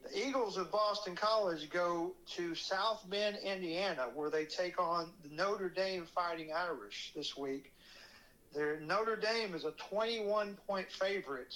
the 0.03 0.27
Eagles 0.27 0.57
of 0.57 0.71
Boston 0.71 1.15
College 1.15 1.69
go 1.69 2.13
to 2.35 2.55
South 2.55 3.05
Bend, 3.09 3.37
Indiana, 3.43 4.07
where 4.13 4.29
they 4.29 4.45
take 4.45 4.81
on 4.81 5.11
the 5.23 5.29
Notre 5.33 5.69
Dame 5.69 6.05
Fighting 6.13 6.49
Irish 6.53 7.13
this 7.15 7.37
week. 7.37 7.71
Their 8.53 8.81
Notre 8.81 9.15
Dame 9.15 9.55
is 9.55 9.63
a 9.63 9.71
21 9.71 10.57
point 10.67 10.91
favorite. 10.91 11.55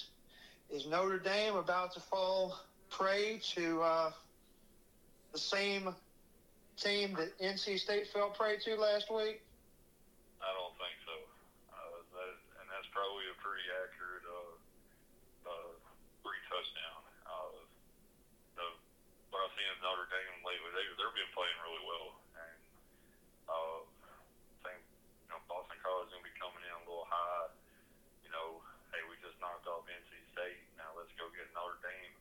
Is 0.70 0.86
Notre 0.86 1.18
Dame 1.18 1.56
about 1.56 1.92
to 1.92 2.00
fall 2.00 2.58
prey 2.88 3.40
to 3.54 3.82
uh, 3.82 4.10
the 5.32 5.38
same 5.38 5.94
team 6.76 7.16
that 7.16 7.32
NC 7.40 7.80
State 7.80 8.08
fell 8.12 8.30
prey 8.30 8.60
to 8.68 8.76
last 8.76 9.08
week? 9.08 9.40
I 10.44 10.50
don't 10.52 10.76
think 10.76 10.96
so. 11.08 11.16
Uh, 11.72 11.98
that, 12.12 12.32
and 12.60 12.66
that's 12.68 12.88
probably 12.92 13.24
a 13.32 13.36
pretty 13.40 13.64
accurate 13.80 14.24
uh, 14.28 14.54
uh, 15.48 15.72
three 16.20 16.40
touchdown. 16.52 17.00
Uh, 17.24 17.56
the, 18.60 18.66
what 19.32 19.48
I've 19.48 19.54
seen 19.56 19.68
of 19.72 19.80
Notre 19.80 20.08
Dame 20.12 20.36
lately, 20.44 20.70
they, 20.76 20.84
they've 21.00 21.16
been 21.16 21.32
playing 21.32 21.58
really 21.64 21.84
well. 21.88 22.08
And 22.36 22.60
uh, 23.48 23.80
I 23.82 24.56
think 24.68 24.80
you 25.24 25.28
know, 25.32 25.40
Boston 25.48 25.80
College 25.80 26.12
is 26.12 26.12
going 26.12 26.24
to 26.24 26.28
be 26.28 26.36
coming 26.36 26.60
in 26.60 26.72
a 26.76 26.84
little 26.84 27.08
high. 27.08 27.48
You 28.20 28.30
know, 28.30 28.60
hey, 28.92 29.00
we 29.08 29.16
just 29.24 29.40
knocked 29.40 29.64
off 29.64 29.88
NC 29.88 30.12
State. 30.36 30.60
Now 30.76 30.92
let's 30.92 31.12
go 31.16 31.32
get 31.32 31.48
Notre 31.56 31.80
Dame. 31.80 32.14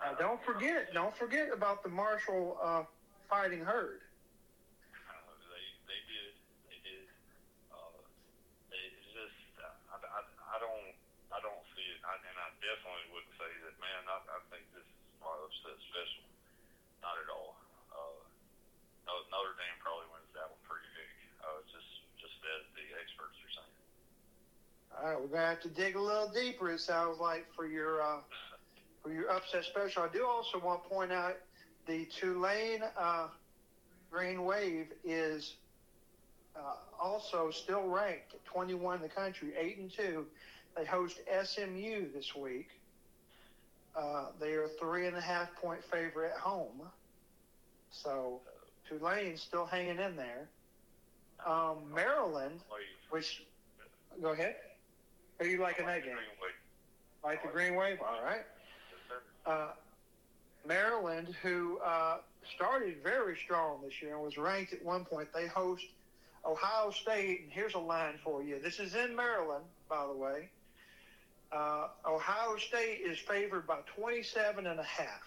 Uh, 0.00 0.16
don't 0.16 0.40
forget, 0.42 0.90
don't 0.96 1.14
forget 1.14 1.52
about 1.52 1.84
the 1.84 1.92
Marshall 1.92 2.56
uh, 2.56 2.88
Fighting 3.30 3.62
Herd. 3.62 4.02
They 5.46 5.64
they 5.86 6.00
did 6.10 6.32
they 6.66 6.78
did. 6.82 7.06
Uh, 7.70 8.02
it's 8.74 9.06
just 9.14 9.38
I, 9.94 9.96
I, 10.02 10.20
I 10.26 10.56
don't 10.58 10.90
I 11.30 11.38
don't 11.38 11.62
see 11.78 11.86
it, 11.94 12.02
I, 12.02 12.18
and 12.18 12.36
I 12.42 12.50
definitely 12.58 13.06
wouldn't 13.14 13.34
say 13.38 13.46
that. 13.66 13.74
Man, 13.78 14.02
I, 14.10 14.18
I 14.34 14.38
think 14.50 14.66
this 14.74 14.82
is 14.82 14.98
my 15.22 15.30
upset 15.46 15.78
special. 15.94 16.26
Not 17.06 17.14
at 17.22 17.30
all. 17.30 17.54
Uh, 17.94 18.18
No- 19.06 19.26
Notre 19.30 19.54
Dame 19.54 19.78
probably 19.78 20.10
wins 20.10 20.26
that 20.34 20.50
one 20.50 20.58
pretty 20.66 20.90
big. 20.98 21.10
Uh, 21.38 21.62
just 21.70 21.90
just 22.18 22.34
as 22.58 22.62
the 22.74 22.86
experts 22.98 23.38
are 23.46 23.52
saying. 23.62 23.78
All 24.90 25.02
right, 25.06 25.18
we're 25.22 25.30
gonna 25.30 25.54
have 25.54 25.62
to 25.62 25.70
dig 25.70 25.94
a 25.94 26.02
little 26.02 26.34
deeper. 26.34 26.74
It 26.74 26.82
sounds 26.82 27.22
like 27.22 27.46
for 27.54 27.70
your 27.70 28.02
uh, 28.02 28.26
for 29.06 29.14
your 29.14 29.30
upset 29.30 29.62
special. 29.70 30.02
I 30.02 30.10
do 30.10 30.26
also 30.26 30.58
want 30.58 30.82
to 30.82 30.90
point 30.90 31.14
out 31.14 31.38
the 31.86 32.06
Tulane 32.06 32.82
uh, 32.96 33.28
Green 34.10 34.44
Wave 34.44 34.88
is 35.04 35.54
uh, 36.56 36.74
also 37.00 37.50
still 37.50 37.86
ranked 37.88 38.34
at 38.34 38.44
21 38.44 38.96
in 38.96 39.02
the 39.02 39.08
country, 39.08 39.52
eight 39.58 39.78
and 39.78 39.90
two. 39.92 40.26
They 40.76 40.84
host 40.84 41.20
SMU 41.44 42.12
this 42.12 42.34
week. 42.34 42.68
Uh, 43.96 44.26
they 44.40 44.52
are 44.52 44.68
three 44.80 45.06
and 45.06 45.16
a 45.16 45.20
half 45.20 45.54
point 45.56 45.82
favorite 45.84 46.32
at 46.34 46.40
home. 46.40 46.82
So 47.90 48.40
Tulane's 48.88 49.42
still 49.42 49.66
hanging 49.66 49.98
in 49.98 50.16
there. 50.16 50.48
Um, 51.44 51.78
Maryland, 51.94 52.60
which 53.10 53.42
go 54.22 54.30
ahead. 54.30 54.56
Are 55.40 55.46
you 55.46 55.60
liking 55.60 55.86
that 55.86 56.04
game? 56.04 56.16
Like 57.24 57.42
the 57.42 57.48
Green 57.48 57.74
Wave? 57.74 57.98
All 58.00 58.22
right. 58.22 58.44
Uh, 59.46 59.68
Maryland, 60.66 61.34
who 61.42 61.78
uh, 61.78 62.18
started 62.54 62.96
very 63.02 63.36
strong 63.36 63.80
this 63.82 64.00
year 64.02 64.14
and 64.14 64.22
was 64.22 64.36
ranked 64.36 64.72
at 64.72 64.84
one 64.84 65.04
point, 65.04 65.28
they 65.34 65.46
host 65.46 65.84
Ohio 66.44 66.90
State. 66.90 67.42
And 67.42 67.52
here's 67.52 67.74
a 67.74 67.78
line 67.78 68.18
for 68.22 68.42
you. 68.42 68.60
This 68.62 68.78
is 68.78 68.94
in 68.94 69.14
Maryland, 69.14 69.64
by 69.88 70.06
the 70.06 70.12
way. 70.12 70.48
Uh, 71.52 71.88
Ohio 72.06 72.56
State 72.56 73.00
is 73.04 73.18
favored 73.18 73.66
by 73.66 73.78
27 73.96 74.66
and 74.66 74.78
a 74.78 74.84
half 74.84 75.22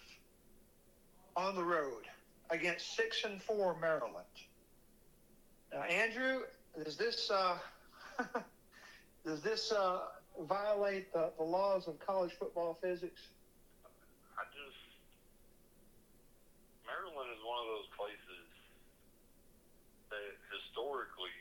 on 1.36 1.56
the 1.56 1.63
road 1.63 2.04
against 2.50 2.96
six 2.96 3.24
and 3.25 3.42
four 3.42 3.75
Maryland. 3.81 4.25
Now, 5.74 5.81
Andrew, 5.84 6.42
does 6.84 6.96
this 6.96 7.29
uh, 7.31 7.57
does 9.25 9.42
this 9.42 9.72
uh, 9.72 10.00
violate 10.48 11.12
the, 11.14 11.31
the 11.38 11.44
laws 11.44 11.88
of 11.88 12.00
college 12.00 12.31
football 12.40 12.77
physics? 12.81 13.22
I 14.38 14.44
just 14.53 14.82
Maryland 16.94 17.34
is 17.34 17.42
one 17.42 17.58
of 17.58 17.68
those 17.74 17.90
places 17.98 18.46
that 20.14 20.29
historically 20.53 21.34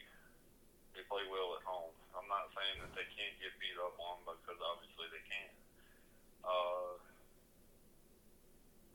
they 0.96 1.04
play 1.12 1.20
well 1.28 1.60
at 1.60 1.64
home. 1.68 1.92
I'm 2.16 2.24
not 2.24 2.48
saying 2.56 2.80
that 2.80 2.92
they 2.96 3.04
can't 3.12 3.36
get 3.36 3.52
beat 3.60 3.76
up 3.76 3.92
on 4.00 4.24
because 4.24 4.56
obviously 4.64 5.12
they 5.12 5.24
can. 5.28 5.48
Uh, 6.40 6.92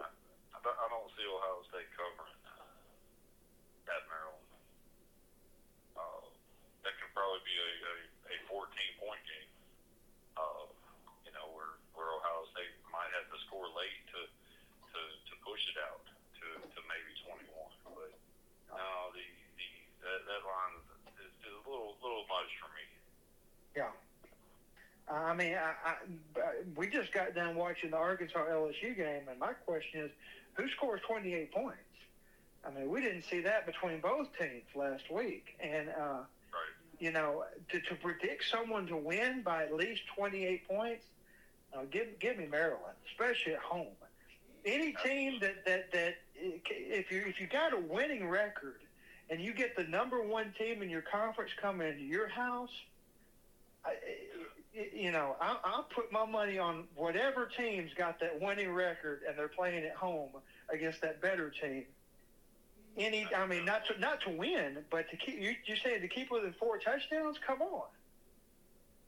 I, 0.02 0.66
I 0.66 0.86
don't- 0.90 1.06
see 1.18 1.26
Ohio 1.30 1.62
State 1.70 1.90
covering 1.98 2.38
at 3.90 4.02
Maryland. 4.06 4.50
Uh, 5.98 6.26
that 6.86 6.94
could 7.02 7.10
probably 7.16 7.42
be 7.48 7.58
a, 7.58 7.70
a, 7.90 7.94
a 8.34 8.36
14 8.54 9.02
point 9.02 9.22
game. 9.26 9.50
Uh, 10.38 10.66
you 11.26 11.34
know, 11.34 11.48
where, 11.58 11.78
where 11.98 12.10
Ohio 12.18 12.46
State 12.54 12.70
might 12.94 13.10
have 13.18 13.26
to 13.34 13.38
score 13.50 13.66
late 13.74 13.98
to, 14.14 14.20
to, 14.94 15.00
to 15.02 15.34
push 15.42 15.64
it 15.74 15.78
out 15.90 16.06
to, 16.38 16.46
to 16.70 16.80
maybe 16.86 17.12
21. 17.26 17.50
But 17.98 18.14
no, 18.78 19.10
the, 19.18 19.26
the 19.58 19.68
that, 20.06 20.20
that 20.30 20.42
line 20.46 20.74
is, 21.18 21.34
is 21.50 21.54
a 21.58 21.64
little 21.66 21.98
little 22.06 22.30
much 22.30 22.52
for 22.62 22.70
me. 22.78 22.86
Yeah. 23.74 23.94
I 25.10 25.34
mean, 25.34 25.56
I, 25.56 25.72
I, 25.88 25.94
we 27.38 27.44
just 27.44 27.46
got 27.46 27.46
done 27.46 27.56
watching 27.56 27.92
the 27.92 27.98
Arkansas 27.98 28.46
LSU 28.50 28.96
game, 28.96 29.28
and 29.30 29.40
my 29.40 29.54
question 29.54 30.02
is, 30.02 30.12
who 30.54 30.68
scores 30.70 31.02
28 31.08 31.52
points? 31.54 31.78
I 32.66 32.72
mean, 32.72 32.90
we 32.90 33.02
didn't 33.02 33.24
see 33.24 33.42
that 33.42 33.66
between 33.66 34.00
both 34.02 34.28
teams 34.38 34.64
last 34.76 35.10
week, 35.12 35.56
and 35.60 35.90
uh, 35.90 36.24
Right. 36.54 36.74
you 37.00 37.12
know, 37.12 37.44
to, 37.70 37.80
to 37.82 37.96
predict 37.96 38.46
someone 38.50 38.88
to 38.88 38.98
win 38.98 39.42
by 39.44 39.64
at 39.64 39.74
least 39.74 40.02
28 40.16 40.68
points, 40.68 41.06
uh, 41.76 41.82
give 41.92 42.18
give 42.20 42.38
me 42.38 42.48
Maryland, 42.48 42.96
especially 43.12 43.54
at 43.54 43.60
home. 43.60 43.88
Any 44.66 44.94
team 45.04 45.40
that 45.42 45.66
that 45.66 45.92
that 45.92 46.16
if 46.36 47.12
you 47.12 47.24
if 47.28 47.40
you 47.40 47.48
got 47.48 47.74
a 47.74 47.78
winning 47.78 48.28
record 48.28 48.80
and 49.30 49.40
you 49.42 49.54
get 49.54 49.76
the 49.76 49.84
number 49.84 50.22
one 50.24 50.54
team 50.58 50.82
in 50.82 50.90
your 50.90 51.04
conference 51.04 51.52
coming 51.62 51.88
into 51.88 52.04
your 52.04 52.28
house, 52.30 52.72
you 54.94 55.12
know, 55.12 55.36
I'll, 55.42 55.60
I'll 55.64 55.84
put 55.84 56.12
my 56.12 56.26
money 56.26 56.58
on 56.60 56.86
whatever 56.96 57.46
team's 57.58 57.94
got 57.94 58.20
that 58.20 58.40
winning 58.42 58.72
record 58.72 59.22
and 59.28 59.38
they're 59.38 59.48
playing 59.48 59.84
at 59.86 59.96
home 59.96 60.30
against 60.72 61.02
that 61.02 61.22
better 61.22 61.50
team. 61.50 61.86
Any, 62.98 63.28
I 63.36 63.46
mean, 63.46 63.64
not 63.66 63.86
to 63.88 64.00
not 64.00 64.22
to 64.22 64.32
win, 64.32 64.80
but 64.90 65.10
to 65.12 65.18
keep. 65.18 65.40
You 65.40 65.54
you 65.66 65.76
saying 65.76 66.02
to 66.02 66.08
keep 66.08 66.32
within 66.32 66.54
four 66.60 66.80
touchdowns? 66.80 67.38
Come 67.46 67.62
on, 67.62 67.84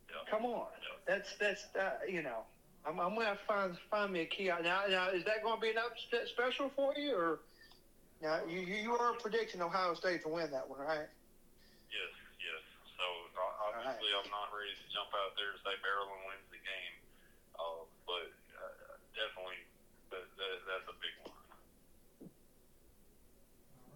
Yeah. 0.10 0.16
come 0.30 0.46
on. 0.46 0.68
Yeah. 0.82 1.16
That's 1.16 1.36
that's 1.38 1.66
uh, 1.76 1.98
you 2.08 2.22
know. 2.22 2.44
I'm, 2.86 3.00
I'm 3.00 3.16
gonna 3.16 3.26
have 3.26 3.40
to 3.40 3.46
find 3.46 3.78
find 3.90 4.14
me 4.14 4.22
a 4.22 4.26
key 4.26 4.52
out 4.52 4.64
now. 4.64 4.84
Now, 4.88 5.10
is 5.10 5.24
that 5.26 5.42
going 5.44 5.56
to 5.56 5.62
be 5.62 5.70
an 5.72 5.78
upset 5.78 6.28
special 6.28 6.70
for 6.76 6.94
you, 6.96 7.16
or 7.16 7.40
now 8.22 8.42
you 8.48 8.60
you 8.60 8.96
are 8.96 9.14
predicting 9.14 9.60
Ohio 9.62 9.96
State 9.96 10.22
to 10.22 10.30
win 10.30 10.52
that 10.52 10.70
one, 10.70 10.80
right? 10.80 11.08
Yes, 11.90 12.14
obviously, 13.80 14.12
I'm 14.12 14.28
not 14.32 14.52
ready 14.52 14.76
to 14.76 14.86
jump 14.92 15.12
out 15.15 15.32
there 15.39 15.56
and 15.56 15.60
say 15.63 15.76
Maryland 15.80 16.22
wins 16.28 16.48
the 16.52 16.60
game, 16.60 16.96
uh, 17.56 17.88
but 18.04 18.28
uh, 18.60 19.00
definitely 19.15 19.63
that, 20.12 20.26
that, 20.36 20.56
that's 20.68 20.88
a 20.92 20.98
big 21.00 21.15
one. 21.24 21.39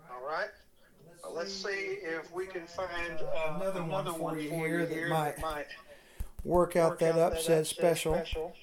All 0.08 0.24
right. 0.24 0.52
Well, 1.24 1.34
let's 1.36 1.54
see 1.54 2.00
if 2.04 2.32
we 2.32 2.48
can 2.48 2.68
find 2.68 3.20
uh, 3.20 3.56
Another 3.56 3.82
one 3.82 4.08
another 4.08 4.12
for 4.12 4.20
one 4.20 4.40
you 4.40 4.50
for 4.50 4.68
here 4.68 4.82
you 4.82 4.86
that 4.88 4.94
here 4.94 5.10
might 5.10 5.40
might 5.42 5.68
Work 6.44 6.76
out 6.76 6.92
work 6.92 7.00
that 7.00 7.16
upset 7.18 7.68
special. 7.68 8.14
All 8.16 8.54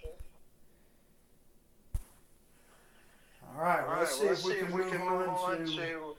right, 3.56 3.80
All 3.80 3.88
right, 3.88 4.00
let's 4.00 4.14
see 4.18 4.26
well, 4.26 4.35
if 4.35 4.70
we 4.70 4.83
can 4.90 5.00
move 5.00 5.28
on 5.28 5.59
to 5.59 5.66
to 5.66 6.16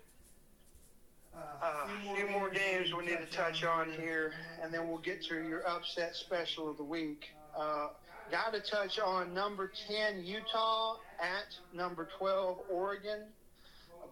uh, 1.36 1.40
uh, 1.62 1.88
a 1.88 2.16
few 2.16 2.28
more 2.30 2.50
games 2.62 2.94
we 2.94 3.06
need 3.06 3.18
to 3.18 3.38
touch 3.38 3.64
on 3.64 3.92
here, 3.92 4.34
and 4.62 4.74
then 4.74 4.88
we'll 4.88 5.00
get 5.00 5.24
to 5.24 5.36
your 5.48 5.68
upset 5.68 6.16
special 6.16 6.70
of 6.70 6.78
the 6.78 6.84
week. 6.84 7.26
Uh, 7.58 7.90
Got 8.32 8.54
to 8.54 8.62
touch 8.62 8.98
on 8.98 9.34
number 9.34 9.74
10 9.90 10.24
Utah 10.24 10.96
at 11.20 11.54
number 11.76 12.08
12 12.18 12.60
Oregon. 12.72 13.24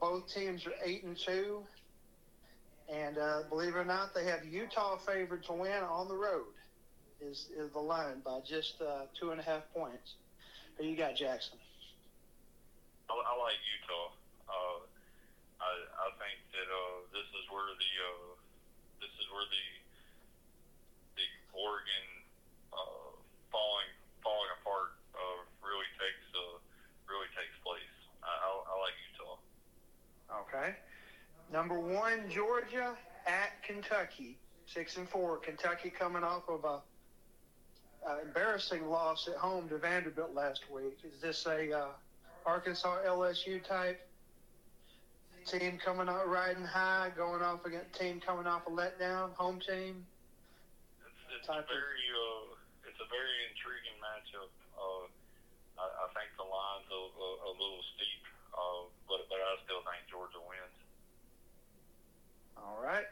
Both 0.02 0.34
teams 0.34 0.66
are 0.68 0.74
eight 0.84 1.04
and 1.04 1.18
two, 1.18 1.64
and 2.92 3.18
uh, 3.18 3.44
believe 3.48 3.76
it 3.76 3.78
or 3.78 3.86
not, 3.86 4.14
they 4.14 4.26
have 4.26 4.44
Utah 4.44 4.98
favored 4.98 5.46
to 5.46 5.54
win 5.54 5.84
on 5.84 6.10
the 6.10 6.16
road. 6.16 6.52
Is 7.22 7.48
is 7.56 7.72
the 7.72 7.80
line 7.80 8.20
by 8.24 8.40
just 8.48 8.82
uh, 8.82 9.08
two 9.20 9.32
and 9.32 9.40
a 9.40 9.44
half 9.44 9.64
points? 9.74 10.16
Who 10.78 10.84
you 10.84 10.96
got, 10.96 11.16
Jackson? 11.16 11.60
I, 13.10 13.14
I 13.14 13.34
like 13.40 13.60
Utah. 13.80 14.12
Uh, 14.48 14.80
I 15.60 15.72
I 15.96 16.08
think 16.16 16.40
that 16.56 16.68
uh, 16.68 17.08
this 17.12 17.28
is 17.40 17.44
where 17.52 17.68
the 17.76 17.90
where 19.32 19.46
the 19.48 19.68
the 21.16 21.28
Oregon 21.54 22.06
uh, 22.74 23.14
falling 23.52 23.92
falling 24.22 24.52
apart 24.62 24.98
uh, 25.16 25.40
really 25.62 25.90
takes 25.98 26.26
uh, 26.34 26.58
really 27.08 27.30
takes 27.34 27.56
place. 27.62 27.96
I, 28.22 28.30
I, 28.30 28.50
I 28.50 28.74
like 28.82 28.96
Utah. 29.10 29.38
Okay. 30.46 30.70
Number 31.52 31.80
one, 31.80 32.30
Georgia 32.30 32.94
at 33.26 33.64
Kentucky, 33.64 34.38
six 34.66 34.98
and 34.98 35.10
four. 35.10 35.38
Kentucky 35.38 35.90
coming 35.90 36.24
off 36.24 36.48
of 36.48 36.64
a 36.64 36.82
uh, 38.08 38.18
embarrassing 38.24 38.88
loss 38.90 39.28
at 39.28 39.36
home 39.36 39.68
to 39.70 39.78
Vanderbilt 39.78 40.34
last 40.34 40.70
week. 40.72 41.00
Is 41.04 41.22
this 41.22 41.46
a 41.46 41.72
uh, 41.78 41.86
Arkansas 42.46 43.00
LSU 43.06 43.64
type 43.64 44.09
team 45.50 45.80
coming 45.84 46.08
out 46.08 46.30
riding 46.30 46.64
high, 46.64 47.12
going 47.18 47.42
off 47.42 47.66
against 47.66 47.98
team 47.98 48.22
coming 48.22 48.46
off 48.46 48.68
a 48.68 48.70
letdown, 48.70 49.34
home 49.34 49.60
team? 49.60 50.06
It's 51.02 51.22
it's 51.42 51.50
a 51.50 51.66
very 51.66 52.06
uh, 52.14 52.54
it's 52.86 53.02
a 53.02 53.10
very 53.10 53.38
intriguing 53.50 53.98
matchup. 53.98 54.54
Uh, 54.78 55.10
I, 55.82 55.86
I 55.86 56.06
think 56.14 56.30
the 56.38 56.46
line's 56.46 56.90
a, 56.94 57.02
a, 57.02 57.30
a 57.50 57.52
little 57.58 57.84
steep, 57.98 58.24
uh, 58.54 58.84
but 59.10 59.26
but 59.26 59.42
I 59.42 59.58
still 59.66 59.82
think 59.82 60.06
Georgia 60.06 60.42
wins. 60.46 60.78
All 62.58 62.78
right. 62.78 63.10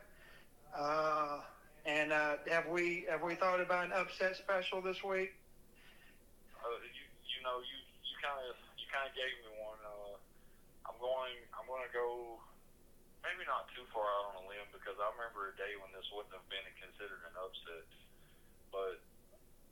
Uh, 0.77 1.41
and 1.85 2.11
uh, 2.13 2.37
have 2.51 2.67
we 2.69 3.05
have 3.09 3.23
we 3.23 3.33
thought 3.33 3.61
about 3.61 3.85
an 3.85 3.93
upset 3.93 4.35
special 4.35 4.81
this 4.81 5.01
week? 5.03 5.33
Uh, 6.61 6.77
you 6.85 7.05
you 7.33 7.39
know 7.41 7.57
you 7.65 7.77
you 8.05 8.15
kind 8.21 8.37
of 8.45 8.53
you 8.77 8.85
you 8.85 8.93
kind 8.93 9.09
of 9.09 9.13
gave 9.17 9.33
me 9.41 9.51
one. 9.57 9.81
Uh, 9.81 10.15
I'm 10.87 10.97
going. 10.97 11.37
I'm 11.53 11.67
going 11.67 11.83
to 11.83 11.93
go. 11.93 12.39
Maybe 13.21 13.43
not 13.43 13.67
too 13.75 13.83
far 13.91 14.07
out 14.07 14.31
on 14.31 14.35
a 14.41 14.45
limb 14.47 14.71
because 14.71 14.95
I 14.95 15.07
remember 15.19 15.51
a 15.51 15.55
day 15.59 15.75
when 15.83 15.91
this 15.91 16.07
wouldn't 16.15 16.31
have 16.31 16.47
been 16.47 16.63
considered 16.79 17.19
an 17.27 17.35
upset. 17.35 17.87
But 18.71 19.03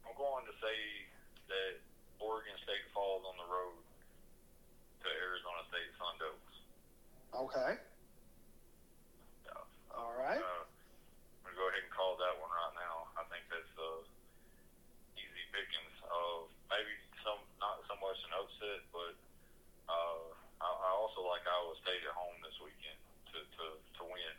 I'm 0.03 0.15
going 0.19 0.43
to 0.43 0.55
say 0.59 0.77
that 1.47 1.79
Oregon 2.19 2.57
State 2.65 2.85
falls 2.91 3.23
on 3.23 3.35
the 3.39 3.47
road 3.47 3.79
to 5.05 5.07
Arizona 5.07 5.61
State 5.69 5.91
Sun 6.01 6.15
Devils. 6.17 6.55
Okay. 7.35 7.71
Yeah. 9.45 9.61
All 9.93 10.15
right. 10.17 10.41
Uh, 10.41 10.63
I'm 10.65 11.41
gonna 11.45 11.59
go 11.59 11.69
ahead 11.69 11.85
and 11.85 11.93
call 11.93 12.17
that 12.17 12.35
one 12.41 12.49
right 12.49 12.75
now. 12.79 13.13
I 13.13 13.23
think 13.29 13.45
that's 13.53 13.75
uh, 13.77 14.01
easy 15.13 15.45
pickings. 15.53 15.95
Of 16.09 16.49
maybe 16.73 16.93
some 17.21 17.41
not 17.61 17.85
so 17.85 17.93
much 18.01 18.17
an 18.25 18.33
upset, 18.33 18.81
but 18.89 19.13
uh, 19.85 20.25
I, 20.63 20.69
I 20.69 20.89
also 20.97 21.21
like 21.29 21.45
Iowa 21.45 21.77
State 21.85 22.01
at 22.01 22.15
home 22.17 22.37
this 22.41 22.57
weekend 22.63 22.97
to, 23.33 23.37
to, 23.45 23.65
to 23.77 24.01
win. 24.09 24.35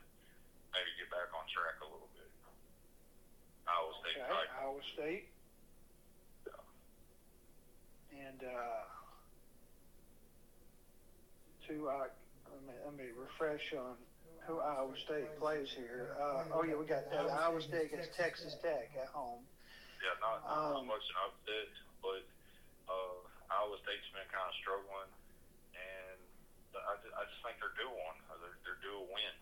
Maybe 0.74 0.90
get 0.98 1.10
back 1.14 1.30
on 1.30 1.45
track 1.56 1.80
a 1.80 1.88
little 1.88 2.10
bit. 2.12 2.28
Iowa 3.64 3.92
State. 4.04 4.20
Okay. 4.20 4.28
Tigers. 4.28 4.52
Iowa 4.60 4.82
State. 4.92 5.24
Yeah. 6.44 8.20
And 8.28 8.40
uh, 8.44 8.84
to 11.66 11.74
uh, 11.88 12.06
let 12.52 12.62
me, 12.68 12.74
let 12.84 12.94
me 12.94 13.08
refresh 13.16 13.64
on 13.74 13.96
who 14.46 14.60
Iowa 14.62 14.94
State 15.08 15.32
plays 15.42 15.66
here. 15.74 16.14
Uh, 16.20 16.44
oh 16.54 16.62
yeah, 16.62 16.76
we 16.78 16.86
got 16.86 17.08
uh, 17.10 17.26
Iowa 17.26 17.58
State 17.64 17.90
against 17.90 18.14
Texas 18.14 18.54
Tech 18.62 18.92
at 18.94 19.08
home. 19.10 19.42
Yeah, 20.04 20.14
not, 20.22 20.44
not 20.46 20.78
Um, 20.78 20.86
much 20.86 21.02
an 21.02 21.18
upset, 21.26 21.72
but 22.04 22.22
uh, 22.86 23.18
Iowa 23.50 23.74
State's 23.82 24.06
been 24.14 24.28
kind 24.30 24.46
of 24.46 24.54
struggling, 24.62 25.10
and 25.74 26.20
I, 26.78 26.94
ju- 27.02 27.16
I 27.16 27.26
just 27.26 27.42
think 27.42 27.58
they're 27.58 27.74
due 27.74 27.90
one. 27.90 28.14
They're, 28.38 28.54
they're 28.62 28.78
due 28.86 29.02
a 29.02 29.06
win, 29.10 29.34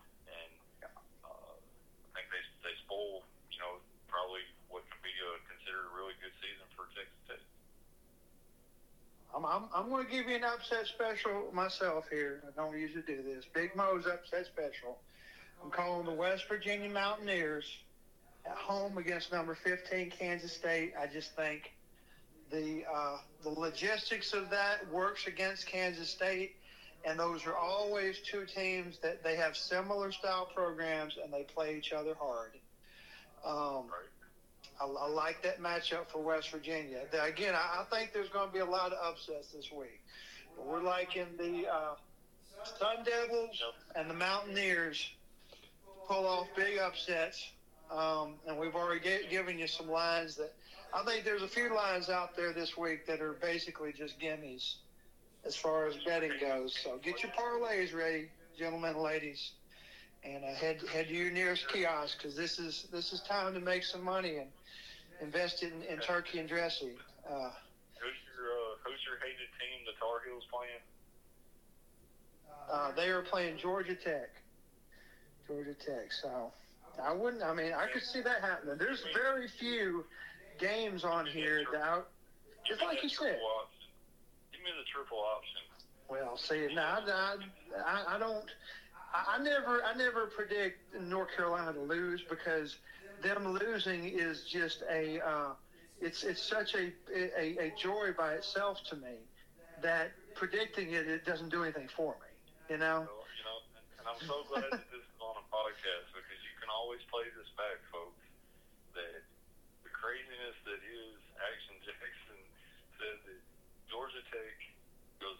think 2.15 2.31
they 2.31 2.43
they 2.63 2.75
spoil, 2.87 3.21
you 3.51 3.59
know, 3.59 3.77
probably 4.07 4.41
what 4.71 4.87
can 4.87 4.99
be 5.03 5.11
a, 5.11 5.31
considered 5.45 5.85
a 5.85 5.93
really 5.93 6.15
good 6.23 6.33
season 6.39 6.65
for 6.73 6.87
Texas 6.95 7.21
Tech. 7.27 7.43
I'm, 9.35 9.43
I'm, 9.45 9.67
I'm 9.75 9.89
going 9.91 10.05
to 10.05 10.11
give 10.11 10.31
you 10.31 10.35
an 10.35 10.47
upset 10.47 10.87
special 10.87 11.51
myself 11.51 12.07
here. 12.09 12.41
I 12.47 12.55
don't 12.55 12.79
usually 12.79 13.03
do 13.03 13.21
this. 13.21 13.43
Big 13.53 13.75
Mo's 13.75 14.07
upset 14.07 14.47
special. 14.47 14.97
I'm 15.63 15.69
calling 15.71 16.05
the 16.05 16.13
West 16.13 16.47
Virginia 16.47 16.89
Mountaineers 16.89 17.65
at 18.45 18.55
home 18.55 18.97
against 18.97 19.31
number 19.31 19.55
15 19.55 20.11
Kansas 20.11 20.53
State. 20.53 20.93
I 20.99 21.07
just 21.07 21.35
think 21.35 21.73
the 22.51 22.83
uh, 22.93 23.17
the 23.43 23.49
logistics 23.49 24.33
of 24.33 24.49
that 24.51 24.89
works 24.91 25.27
against 25.27 25.65
Kansas 25.65 26.09
State, 26.09 26.55
and 27.05 27.19
those 27.19 27.45
are 27.45 27.55
always 27.55 28.19
two 28.19 28.45
teams 28.45 28.97
that 28.99 29.23
they 29.23 29.35
have 29.35 29.55
similar 29.55 30.11
style 30.11 30.49
programs 30.53 31.17
and 31.23 31.31
they 31.31 31.43
play 31.43 31.77
each 31.77 31.93
other 31.93 32.15
hard. 32.19 32.51
Um, 33.45 33.85
I, 34.81 34.85
I 34.85 35.07
like 35.09 35.43
that 35.43 35.61
matchup 35.61 36.07
for 36.11 36.19
West 36.19 36.49
Virginia. 36.51 37.01
Again, 37.21 37.53
I, 37.53 37.83
I 37.83 37.95
think 37.95 38.11
there's 38.11 38.29
going 38.29 38.47
to 38.47 38.53
be 38.53 38.59
a 38.59 38.65
lot 38.65 38.91
of 38.91 38.97
upsets 39.13 39.51
this 39.51 39.71
week. 39.71 40.01
But 40.57 40.65
we're 40.65 40.81
liking 40.81 41.27
the 41.37 41.67
uh, 41.71 41.95
Sun 42.79 43.05
Devils 43.05 43.61
and 43.95 44.09
the 44.09 44.15
Mountaineers 44.15 45.07
pull 46.07 46.25
off 46.25 46.47
big 46.55 46.79
upsets. 46.79 47.51
Um, 47.91 48.33
and 48.47 48.57
we've 48.57 48.75
already 48.75 49.01
ga- 49.01 49.29
given 49.29 49.59
you 49.59 49.67
some 49.67 49.89
lines 49.89 50.35
that 50.37 50.53
I 50.91 51.03
think 51.03 51.23
there's 51.23 51.43
a 51.43 51.47
few 51.47 51.75
lines 51.75 52.09
out 52.09 52.35
there 52.35 52.51
this 52.51 52.75
week 52.75 53.05
that 53.05 53.21
are 53.21 53.33
basically 53.33 53.93
just 53.93 54.19
gimmies 54.19 54.75
as 55.45 55.55
far 55.55 55.87
as 55.87 55.95
betting 56.05 56.31
goes. 56.41 56.77
So 56.83 56.97
get 57.03 57.21
your 57.23 57.31
parlays 57.31 57.93
ready, 57.93 58.29
gentlemen 58.57 58.91
and 58.91 59.01
ladies, 59.01 59.51
and 60.23 60.43
uh, 60.43 60.53
head 60.55 60.79
head 60.91 61.07
to 61.07 61.13
your 61.13 61.31
nearest 61.31 61.67
kiosk 61.69 62.17
because 62.17 62.35
this 62.35 62.59
is 62.59 62.87
this 62.91 63.13
is 63.13 63.21
time 63.21 63.53
to 63.53 63.59
make 63.59 63.83
some 63.83 64.03
money 64.03 64.37
and 64.37 64.47
invest 65.21 65.63
in, 65.63 65.71
in 65.89 65.99
turkey 65.99 66.39
and 66.39 66.49
dressing. 66.49 66.93
Uh, 67.29 67.49
Who's 67.99 68.13
your 68.35 68.51
uh, 68.51 68.75
Who's 68.85 68.99
your 69.05 69.17
hated 69.19 69.49
team? 69.59 69.85
The 69.85 69.93
Tar 69.99 70.21
Heels 70.27 70.43
playing? 70.51 70.81
uh, 72.71 72.91
they 72.95 73.09
are 73.09 73.21
playing 73.21 73.57
Georgia 73.57 73.95
Tech. 73.95 74.29
Georgia 75.47 75.75
Tech. 75.75 76.11
So 76.11 76.51
I 77.01 77.13
wouldn't. 77.13 77.43
I 77.43 77.53
mean, 77.53 77.73
I 77.73 77.87
could 77.91 78.01
see 78.03 78.21
that 78.21 78.41
happening. 78.41 78.77
There's 78.77 79.03
very 79.13 79.47
few 79.47 80.05
games 80.59 81.03
on 81.03 81.25
here 81.27 81.63
that. 81.71 81.81
I, 81.83 82.01
Just 82.67 82.81
like 82.81 83.03
you 83.03 83.09
said. 83.09 83.37
Give 83.37 83.39
me 84.65 84.71
the 84.73 84.89
triple 84.89 85.21
option. 85.21 85.61
Well, 86.09 86.37
see, 86.37 86.73
now 86.73 86.99
I, 87.05 87.37
I, 87.85 88.15
I 88.15 88.19
don't. 88.19 88.49
I, 89.13 89.37
I 89.37 89.43
never, 89.43 89.83
I 89.83 89.95
never 89.95 90.27
predict 90.27 90.81
North 90.99 91.29
Carolina 91.35 91.73
to 91.73 91.81
lose 91.81 92.21
because 92.27 92.77
them 93.21 93.53
losing 93.53 94.05
is 94.05 94.43
just 94.43 94.83
a. 94.89 95.21
Uh, 95.21 95.53
it's 96.01 96.23
it's 96.23 96.41
such 96.41 96.75
a, 96.75 96.91
a 97.13 97.69
a 97.69 97.73
joy 97.79 98.11
by 98.17 98.33
itself 98.33 98.83
to 98.89 98.97
me 98.97 99.15
that 99.81 100.11
predicting 100.35 100.91
it 100.91 101.07
it 101.07 101.23
doesn't 101.25 101.49
do 101.49 101.63
anything 101.63 101.87
for 101.87 102.17
me. 102.19 102.29
You 102.69 102.77
know. 102.81 103.07
You 103.07 103.43
know, 103.45 103.57
and, 103.77 103.85
and 104.01 104.05
I'm 104.09 104.21
so 104.27 104.43
glad 104.51 104.67
that 104.73 104.83
this 104.91 105.05
is 105.05 105.17
on 105.23 105.39
a 105.39 105.45
podcast 105.47 106.11
because 106.11 106.41
you 106.43 106.53
can 106.59 106.67
always 106.73 106.99
play 107.07 107.23
this 107.37 107.47
back, 107.55 107.79
folks. 107.93 108.19
That 108.93 109.23
the 109.87 109.91
craziness 109.95 110.57
that 110.67 110.81
is 110.83 111.15
Action 111.39 111.79
Jackson 111.87 112.24
Georgia 113.89 114.21
Tech 114.31 114.57
goes 115.21 115.37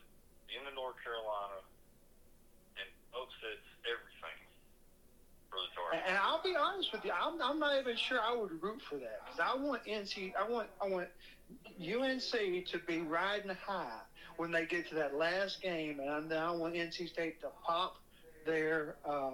into 0.49 0.73
North 0.75 0.95
Carolina 1.03 1.59
and 2.77 2.87
upsets 3.13 3.65
everything 3.85 4.39
for 5.49 5.57
the 5.61 5.69
Tar 5.75 5.93
And, 5.93 6.01
and 6.07 6.17
I'll 6.17 6.43
be 6.43 6.55
honest 6.55 6.91
with 6.91 7.03
you, 7.05 7.11
I'm, 7.11 7.41
I'm 7.41 7.59
not 7.59 7.79
even 7.79 7.95
sure 7.97 8.19
I 8.21 8.35
would 8.35 8.61
root 8.61 8.81
for 8.81 8.95
that 8.97 9.21
because 9.25 9.39
I 9.39 9.55
want 9.55 9.83
NC, 9.85 10.33
I 10.35 10.47
want, 10.49 10.69
I 10.81 10.87
want 10.89 11.09
UNC 11.79 12.65
to 12.67 12.77
be 12.87 12.99
riding 13.01 13.51
high 13.55 14.01
when 14.37 14.51
they 14.51 14.65
get 14.65 14.87
to 14.89 14.95
that 14.95 15.15
last 15.15 15.61
game, 15.61 15.99
and 15.99 16.33
I 16.33 16.51
want 16.51 16.73
NC 16.75 17.07
State 17.09 17.39
to 17.41 17.49
pop 17.65 17.95
their 18.45 18.95
uh, 19.05 19.31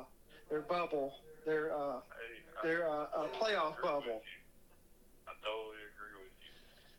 their 0.49 0.61
bubble, 0.61 1.13
their 1.45 1.73
uh, 1.73 1.99
Hey, 1.99 2.43
I- 2.61 2.67
their 2.67 2.87
uh, 2.87 3.07
uh, 3.15 3.27
playoff 3.39 3.77
agree 3.79 3.89
bubble. 3.89 4.21
I 5.25 5.33
totally 5.41 5.81
agree 5.95 6.21
with 6.21 6.35
you. 6.37 6.53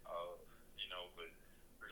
Uh, 0.09 0.35
you 0.83 0.89
know, 0.91 1.07
but 1.15 1.31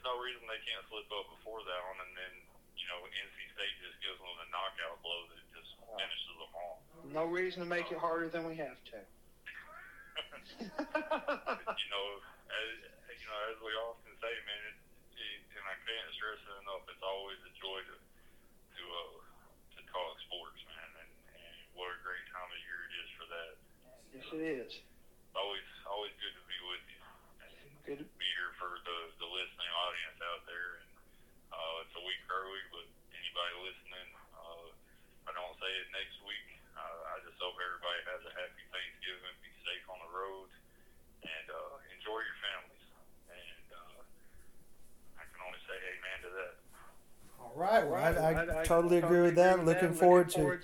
there's 0.01 0.17
no 0.17 0.17
reason 0.25 0.41
they 0.49 0.65
can't 0.65 0.81
slip 0.89 1.05
up 1.13 1.29
before 1.37 1.61
that 1.61 1.81
one, 1.93 2.01
and 2.01 2.13
then 2.17 2.33
you 2.73 2.89
know 2.89 3.05
NC 3.05 3.37
State 3.53 3.77
just 3.85 4.01
gives 4.01 4.17
them 4.17 4.33
a 4.33 4.49
knockout 4.49 4.97
blow 5.05 5.29
that 5.29 5.45
just 5.53 5.77
finishes 5.93 6.37
them 6.41 6.53
off. 6.57 6.81
No 7.13 7.25
reason 7.29 7.61
to 7.61 7.69
make 7.69 7.93
it 7.93 8.01
harder 8.01 8.33
than 8.33 8.49
we 8.49 8.57
have 8.57 8.81
to. 8.97 8.99
you 10.65 11.89
know, 11.93 12.07
as 12.49 12.69
you 13.13 13.27
know, 13.29 13.41
as 13.53 13.59
we 13.61 13.73
often 13.85 14.09
say, 14.25 14.33
man, 14.49 14.63
it, 14.73 14.77
it, 15.21 15.41
and 15.61 15.65
I 15.69 15.77
can't 15.85 16.09
stress 16.17 16.41
it 16.49 16.57
enough. 16.65 16.89
It's 16.89 17.05
always 17.05 17.37
a 17.45 17.53
joy 17.61 17.81
to 17.93 17.97
to 18.01 18.83
uh, 18.89 19.21
to 19.77 19.81
talk 19.93 20.17
sports, 20.33 20.61
man, 20.65 20.89
and, 21.05 21.13
and 21.37 21.55
what 21.77 21.93
a 21.93 21.99
great 22.01 22.25
time 22.33 22.49
of 22.49 22.57
year 22.65 22.81
it 22.89 22.93
is 23.05 23.09
for 23.21 23.27
that. 23.29 23.53
yes, 24.17 24.27
it 24.33 24.45
is. 24.65 24.73
Always, 25.37 25.69
always 25.85 26.11
good 26.25 26.33
to 26.41 26.45
be 26.49 26.59
with 26.73 26.85
you. 26.89 26.99
Good. 27.87 28.03
be 28.19 28.29
here 28.37 28.53
for 28.61 28.77
the, 28.83 28.99
the 29.23 29.29
listening 29.31 29.73
audience 29.73 30.19
out 30.27 30.43
there. 30.45 30.83
And 30.85 30.91
uh, 31.55 31.83
it's 31.87 31.95
a 31.97 32.03
week 32.05 32.19
early, 32.29 32.61
but 32.75 32.87
anybody 33.15 33.55
listening, 33.63 34.09
uh, 34.37 34.67
I 35.27 35.33
don't 35.33 35.55
say 35.63 35.71
it 35.71 35.89
next 35.95 36.19
week. 36.27 36.49
Uh, 36.77 37.15
I 37.15 37.23
just 37.25 37.39
hope 37.41 37.55
everybody 37.63 37.99
has 38.11 38.21
a 38.27 38.33
happy 38.37 38.63
Thanksgiving, 38.75 39.35
be 39.41 39.51
safe 39.65 39.87
on 39.87 39.99
the 40.03 40.11
road, 40.13 40.51
and 41.25 41.47
uh, 41.47 41.95
enjoy 41.95 42.19
your 42.21 42.39
families. 42.43 42.85
And 43.31 43.67
uh, 43.71 44.03
I 45.15 45.25
can 45.31 45.41
only 45.47 45.63
say 45.65 45.79
amen 45.79 46.19
to 46.27 46.31
that. 46.43 46.55
All 47.39 47.55
right. 47.57 47.87
Well, 47.87 47.97
I, 48.03 48.11
I, 48.19 48.31
I- 48.35 48.61
I 48.61 48.65
totally 48.67 48.99
agree 48.99 49.20
with 49.31 49.37
that. 49.37 49.65
Looking 49.65 49.95
forward 49.95 50.31
to 50.31 50.59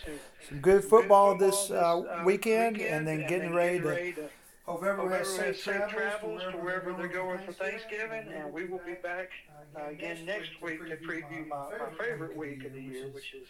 some 0.49 0.59
good 0.61 0.85
football 0.85 1.37
this 1.37 1.71
uh, 1.71 2.23
weekend, 2.25 2.79
and 2.79 3.07
then 3.07 3.27
getting 3.29 3.55
ready 3.55 3.81
to. 3.81 4.29
Hope 4.65 4.83
everyone 4.83 5.13
has 5.13 5.29
safe 5.29 5.63
travels 5.63 6.43
to 6.43 6.59
wherever 6.59 6.93
they're 6.93 7.07
going 7.07 7.39
for 7.47 7.53
Thanksgiving, 7.53 8.27
and 8.35 8.53
we 8.53 8.65
will 8.65 8.81
be 8.85 8.95
back 8.95 9.31
uh, 9.77 9.91
again 9.91 10.25
next 10.27 10.61
week 10.61 10.81
to 10.89 10.97
preview 10.97 11.47
my, 11.47 11.69
my 11.79 12.05
favorite 12.05 12.37
week 12.37 12.65
of 12.65 12.73
the 12.73 12.83
year, 12.83 13.07
which 13.13 13.33
is 13.35 13.47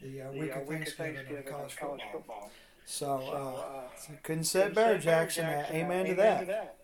the 0.00 0.22
uh, 0.22 0.30
the 0.30 0.38
week 0.38 0.56
uh, 0.56 0.60
of 0.60 0.68
week 0.68 0.86
of 0.86 0.94
Thanksgiving 0.94 1.14
Thanksgiving 1.16 1.36
and 1.38 1.46
college 1.46 1.72
football. 1.72 1.98
football. 2.12 2.50
So, 2.84 3.22
So, 3.26 3.32
uh, 3.32 4.12
uh, 4.12 4.16
couldn't 4.22 4.44
say 4.44 4.66
it 4.66 4.74
better, 4.74 4.98
Jackson. 4.98 5.46
Uh, 5.46 5.66
amen 5.70 6.06
to 6.06 6.14
that. 6.14 6.42
Amen 6.42 6.46
to 6.46 6.52
that. 6.52 6.76